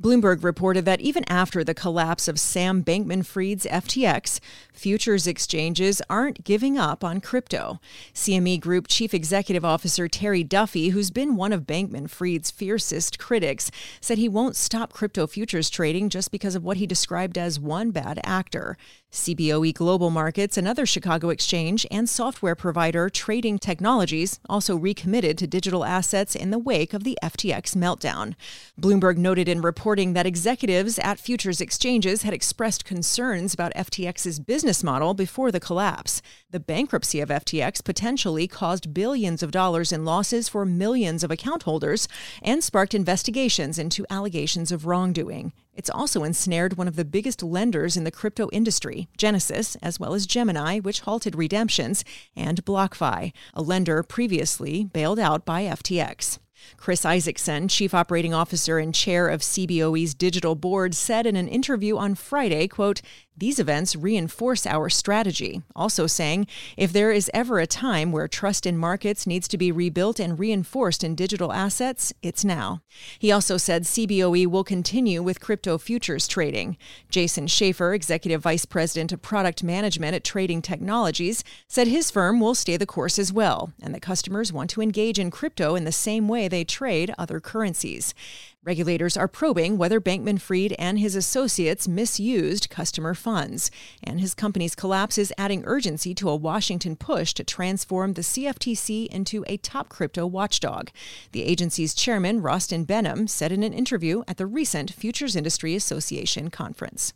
Bloomberg 0.00 0.42
reported 0.42 0.86
that 0.86 1.02
even 1.02 1.24
after 1.28 1.62
the 1.62 1.74
collapse 1.74 2.26
of 2.26 2.40
Sam 2.40 2.82
Bankman 2.82 3.24
Fried's 3.26 3.66
FTX, 3.66 4.40
futures 4.72 5.26
exchanges 5.26 6.00
aren't 6.08 6.42
giving 6.42 6.78
up 6.78 7.04
on 7.04 7.20
crypto. 7.20 7.80
CME 8.14 8.60
Group 8.60 8.86
Chief 8.88 9.12
Executive 9.12 9.62
Officer 9.62 10.08
Terry 10.08 10.42
Duffy, 10.42 10.88
who's 10.88 11.10
been 11.10 11.36
one 11.36 11.52
of 11.52 11.66
Bankman 11.66 12.08
Fried's 12.08 12.50
fiercest 12.50 13.18
critics, 13.18 13.70
said 14.00 14.16
he 14.16 14.26
won't 14.26 14.56
stop 14.56 14.94
crypto 14.94 15.26
futures 15.26 15.68
trading 15.68 16.08
just 16.08 16.30
because 16.30 16.54
of 16.54 16.64
what 16.64 16.78
he 16.78 16.86
described 16.86 17.36
as 17.36 17.60
one 17.60 17.90
bad 17.90 18.20
actor. 18.24 18.78
CBOE 19.12 19.74
Global 19.74 20.08
Markets, 20.10 20.56
another 20.56 20.86
Chicago 20.86 21.30
exchange 21.30 21.84
and 21.90 22.08
software 22.08 22.54
provider 22.54 23.10
Trading 23.10 23.58
Technologies, 23.58 24.38
also 24.48 24.76
recommitted 24.76 25.36
to 25.38 25.48
digital 25.48 25.84
assets 25.84 26.36
in 26.36 26.52
the 26.52 26.60
wake 26.60 26.94
of 26.94 27.02
the 27.02 27.18
FTX 27.20 27.74
meltdown. 27.74 28.34
Bloomberg 28.80 29.16
noted 29.16 29.48
in 29.48 29.62
reporting 29.62 30.12
that 30.12 30.26
executives 30.26 30.96
at 31.00 31.18
futures 31.18 31.60
exchanges 31.60 32.22
had 32.22 32.32
expressed 32.32 32.84
concerns 32.84 33.52
about 33.52 33.74
FTX's 33.74 34.38
business 34.38 34.84
model 34.84 35.12
before 35.12 35.50
the 35.50 35.58
collapse. 35.58 36.22
The 36.52 36.60
bankruptcy 36.60 37.20
of 37.20 37.30
FTX 37.30 37.82
potentially 37.82 38.46
caused 38.46 38.94
billions 38.94 39.42
of 39.42 39.50
dollars 39.50 39.90
in 39.90 40.04
losses 40.04 40.48
for 40.48 40.64
millions 40.64 41.24
of 41.24 41.32
account 41.32 41.64
holders 41.64 42.06
and 42.42 42.62
sparked 42.62 42.94
investigations 42.94 43.76
into 43.76 44.06
allegations 44.08 44.70
of 44.70 44.86
wrongdoing. 44.86 45.52
It's 45.74 45.90
also 45.90 46.24
ensnared 46.24 46.76
one 46.76 46.88
of 46.88 46.96
the 46.96 47.04
biggest 47.04 47.42
lenders 47.42 47.96
in 47.96 48.04
the 48.04 48.10
crypto 48.10 48.48
industry, 48.52 49.08
Genesis, 49.16 49.76
as 49.76 49.98
well 50.00 50.14
as 50.14 50.26
Gemini, 50.26 50.80
which 50.80 51.00
halted 51.00 51.34
redemptions, 51.34 52.04
and 52.36 52.64
BlockFi, 52.64 53.32
a 53.54 53.62
lender 53.62 54.02
previously 54.02 54.84
bailed 54.84 55.18
out 55.18 55.44
by 55.44 55.62
FTX. 55.62 56.38
Chris 56.76 57.04
Isaacson, 57.04 57.68
chief 57.68 57.94
operating 57.94 58.34
officer 58.34 58.78
and 58.78 58.94
chair 58.94 59.28
of 59.28 59.40
CBOE's 59.40 60.14
digital 60.14 60.54
board, 60.54 60.94
said 60.94 61.26
in 61.26 61.36
an 61.36 61.48
interview 61.48 61.96
on 61.96 62.14
Friday, 62.14 62.68
quote, 62.68 63.00
these 63.40 63.58
events 63.58 63.96
reinforce 63.96 64.66
our 64.66 64.90
strategy, 64.90 65.62
also 65.74 66.06
saying 66.06 66.46
if 66.76 66.92
there 66.92 67.10
is 67.10 67.30
ever 67.32 67.58
a 67.58 67.66
time 67.66 68.12
where 68.12 68.28
trust 68.28 68.66
in 68.66 68.76
markets 68.76 69.26
needs 69.26 69.48
to 69.48 69.58
be 69.58 69.72
rebuilt 69.72 70.20
and 70.20 70.38
reinforced 70.38 71.02
in 71.02 71.14
digital 71.14 71.50
assets, 71.52 72.12
it's 72.22 72.44
now. 72.44 72.82
He 73.18 73.32
also 73.32 73.56
said 73.56 73.84
CBOE 73.84 74.46
will 74.46 74.62
continue 74.62 75.22
with 75.22 75.40
crypto 75.40 75.78
futures 75.78 76.28
trading. 76.28 76.76
Jason 77.08 77.46
Schaefer, 77.46 77.94
executive 77.94 78.42
vice 78.42 78.66
president 78.66 79.10
of 79.10 79.22
product 79.22 79.64
management 79.64 80.14
at 80.14 80.22
Trading 80.22 80.60
Technologies, 80.60 81.42
said 81.66 81.88
his 81.88 82.10
firm 82.10 82.40
will 82.40 82.54
stay 82.54 82.76
the 82.76 82.86
course 82.86 83.18
as 83.18 83.32
well, 83.32 83.72
and 83.82 83.94
that 83.94 84.02
customers 84.02 84.52
want 84.52 84.68
to 84.70 84.82
engage 84.82 85.18
in 85.18 85.30
crypto 85.30 85.74
in 85.74 85.84
the 85.84 85.92
same 85.92 86.28
way 86.28 86.46
they 86.46 86.62
trade 86.62 87.14
other 87.18 87.40
currencies. 87.40 88.14
Regulators 88.62 89.16
are 89.16 89.26
probing 89.26 89.78
whether 89.78 90.02
Bankman 90.02 90.38
Fried 90.38 90.74
and 90.78 90.98
his 90.98 91.14
associates 91.14 91.88
misused 91.88 92.68
customer 92.68 93.14
funds, 93.14 93.70
and 94.02 94.20
his 94.20 94.34
company's 94.34 94.74
collapse 94.74 95.16
is 95.16 95.32
adding 95.38 95.64
urgency 95.64 96.14
to 96.16 96.28
a 96.28 96.36
Washington 96.36 96.94
push 96.94 97.32
to 97.32 97.42
transform 97.42 98.12
the 98.12 98.20
CFTC 98.20 99.06
into 99.06 99.46
a 99.46 99.56
top 99.56 99.88
crypto 99.88 100.26
watchdog. 100.26 100.90
The 101.32 101.44
agency's 101.44 101.94
chairman, 101.94 102.42
Rostin 102.42 102.84
Behnam, 102.84 103.30
said 103.30 103.50
in 103.50 103.62
an 103.62 103.72
interview 103.72 104.24
at 104.28 104.36
the 104.36 104.46
recent 104.46 104.92
Futures 104.92 105.36
Industry 105.36 105.74
Association 105.74 106.50
conference. 106.50 107.14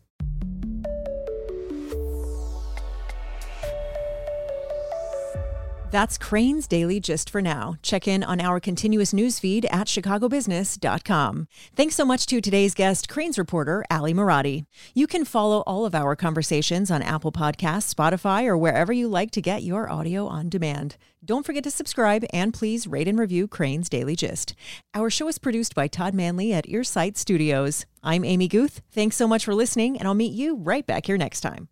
That's 5.95 6.19
Crain's 6.19 6.67
Daily 6.67 6.99
Gist 6.99 7.31
for 7.31 7.41
now. 7.41 7.77
Check 7.81 8.09
in 8.09 8.25
on 8.25 8.41
our 8.41 8.59
continuous 8.59 9.13
news 9.13 9.39
feed 9.39 9.65
at 9.67 9.87
chicagobusiness.com. 9.87 11.47
Thanks 11.77 11.95
so 11.95 12.05
much 12.05 12.27
to 12.27 12.41
today's 12.41 12.75
guest, 12.75 13.09
Crain's 13.09 13.39
reporter, 13.39 13.85
Ally 13.89 14.11
Marotti. 14.11 14.67
You 14.93 15.07
can 15.07 15.25
follow 15.25 15.63
all 15.69 15.87
of 15.87 15.95
our 15.95 16.17
conversations 16.17 16.91
on 16.91 17.01
Apple 17.01 17.31
Podcasts, 17.31 17.95
Spotify, 17.95 18.45
or 18.45 18.59
wherever 18.59 18.93
you 18.93 19.07
like 19.07 19.31
to 19.31 19.41
get 19.41 19.63
your 19.63 19.89
audio 19.89 20.27
on 20.27 20.49
demand. 20.49 20.97
Don't 21.25 21.47
forget 21.47 21.63
to 21.63 21.71
subscribe 21.71 22.25
and 22.33 22.53
please 22.53 22.89
rate 22.89 23.07
and 23.07 23.17
review 23.17 23.47
Crain's 23.47 23.89
Daily 23.89 24.17
Gist. 24.17 24.57
Our 24.95 25.11
show 25.11 25.29
is 25.29 25.39
produced 25.39 25.77
by 25.77 25.87
Todd 25.87 26.13
Manley 26.13 26.53
at 26.53 26.69
Earsight 26.69 27.17
Studios. 27.17 27.87
I'm 28.03 28.25
Amy 28.25 28.49
Guth. 28.49 28.83
Thanks 28.91 29.15
so 29.15 29.29
much 29.29 29.45
for 29.45 29.55
listening, 29.55 29.97
and 29.97 30.09
I'll 30.09 30.15
meet 30.15 30.33
you 30.33 30.57
right 30.57 30.85
back 30.85 31.07
here 31.07 31.17
next 31.17 31.43
time. 31.43 31.69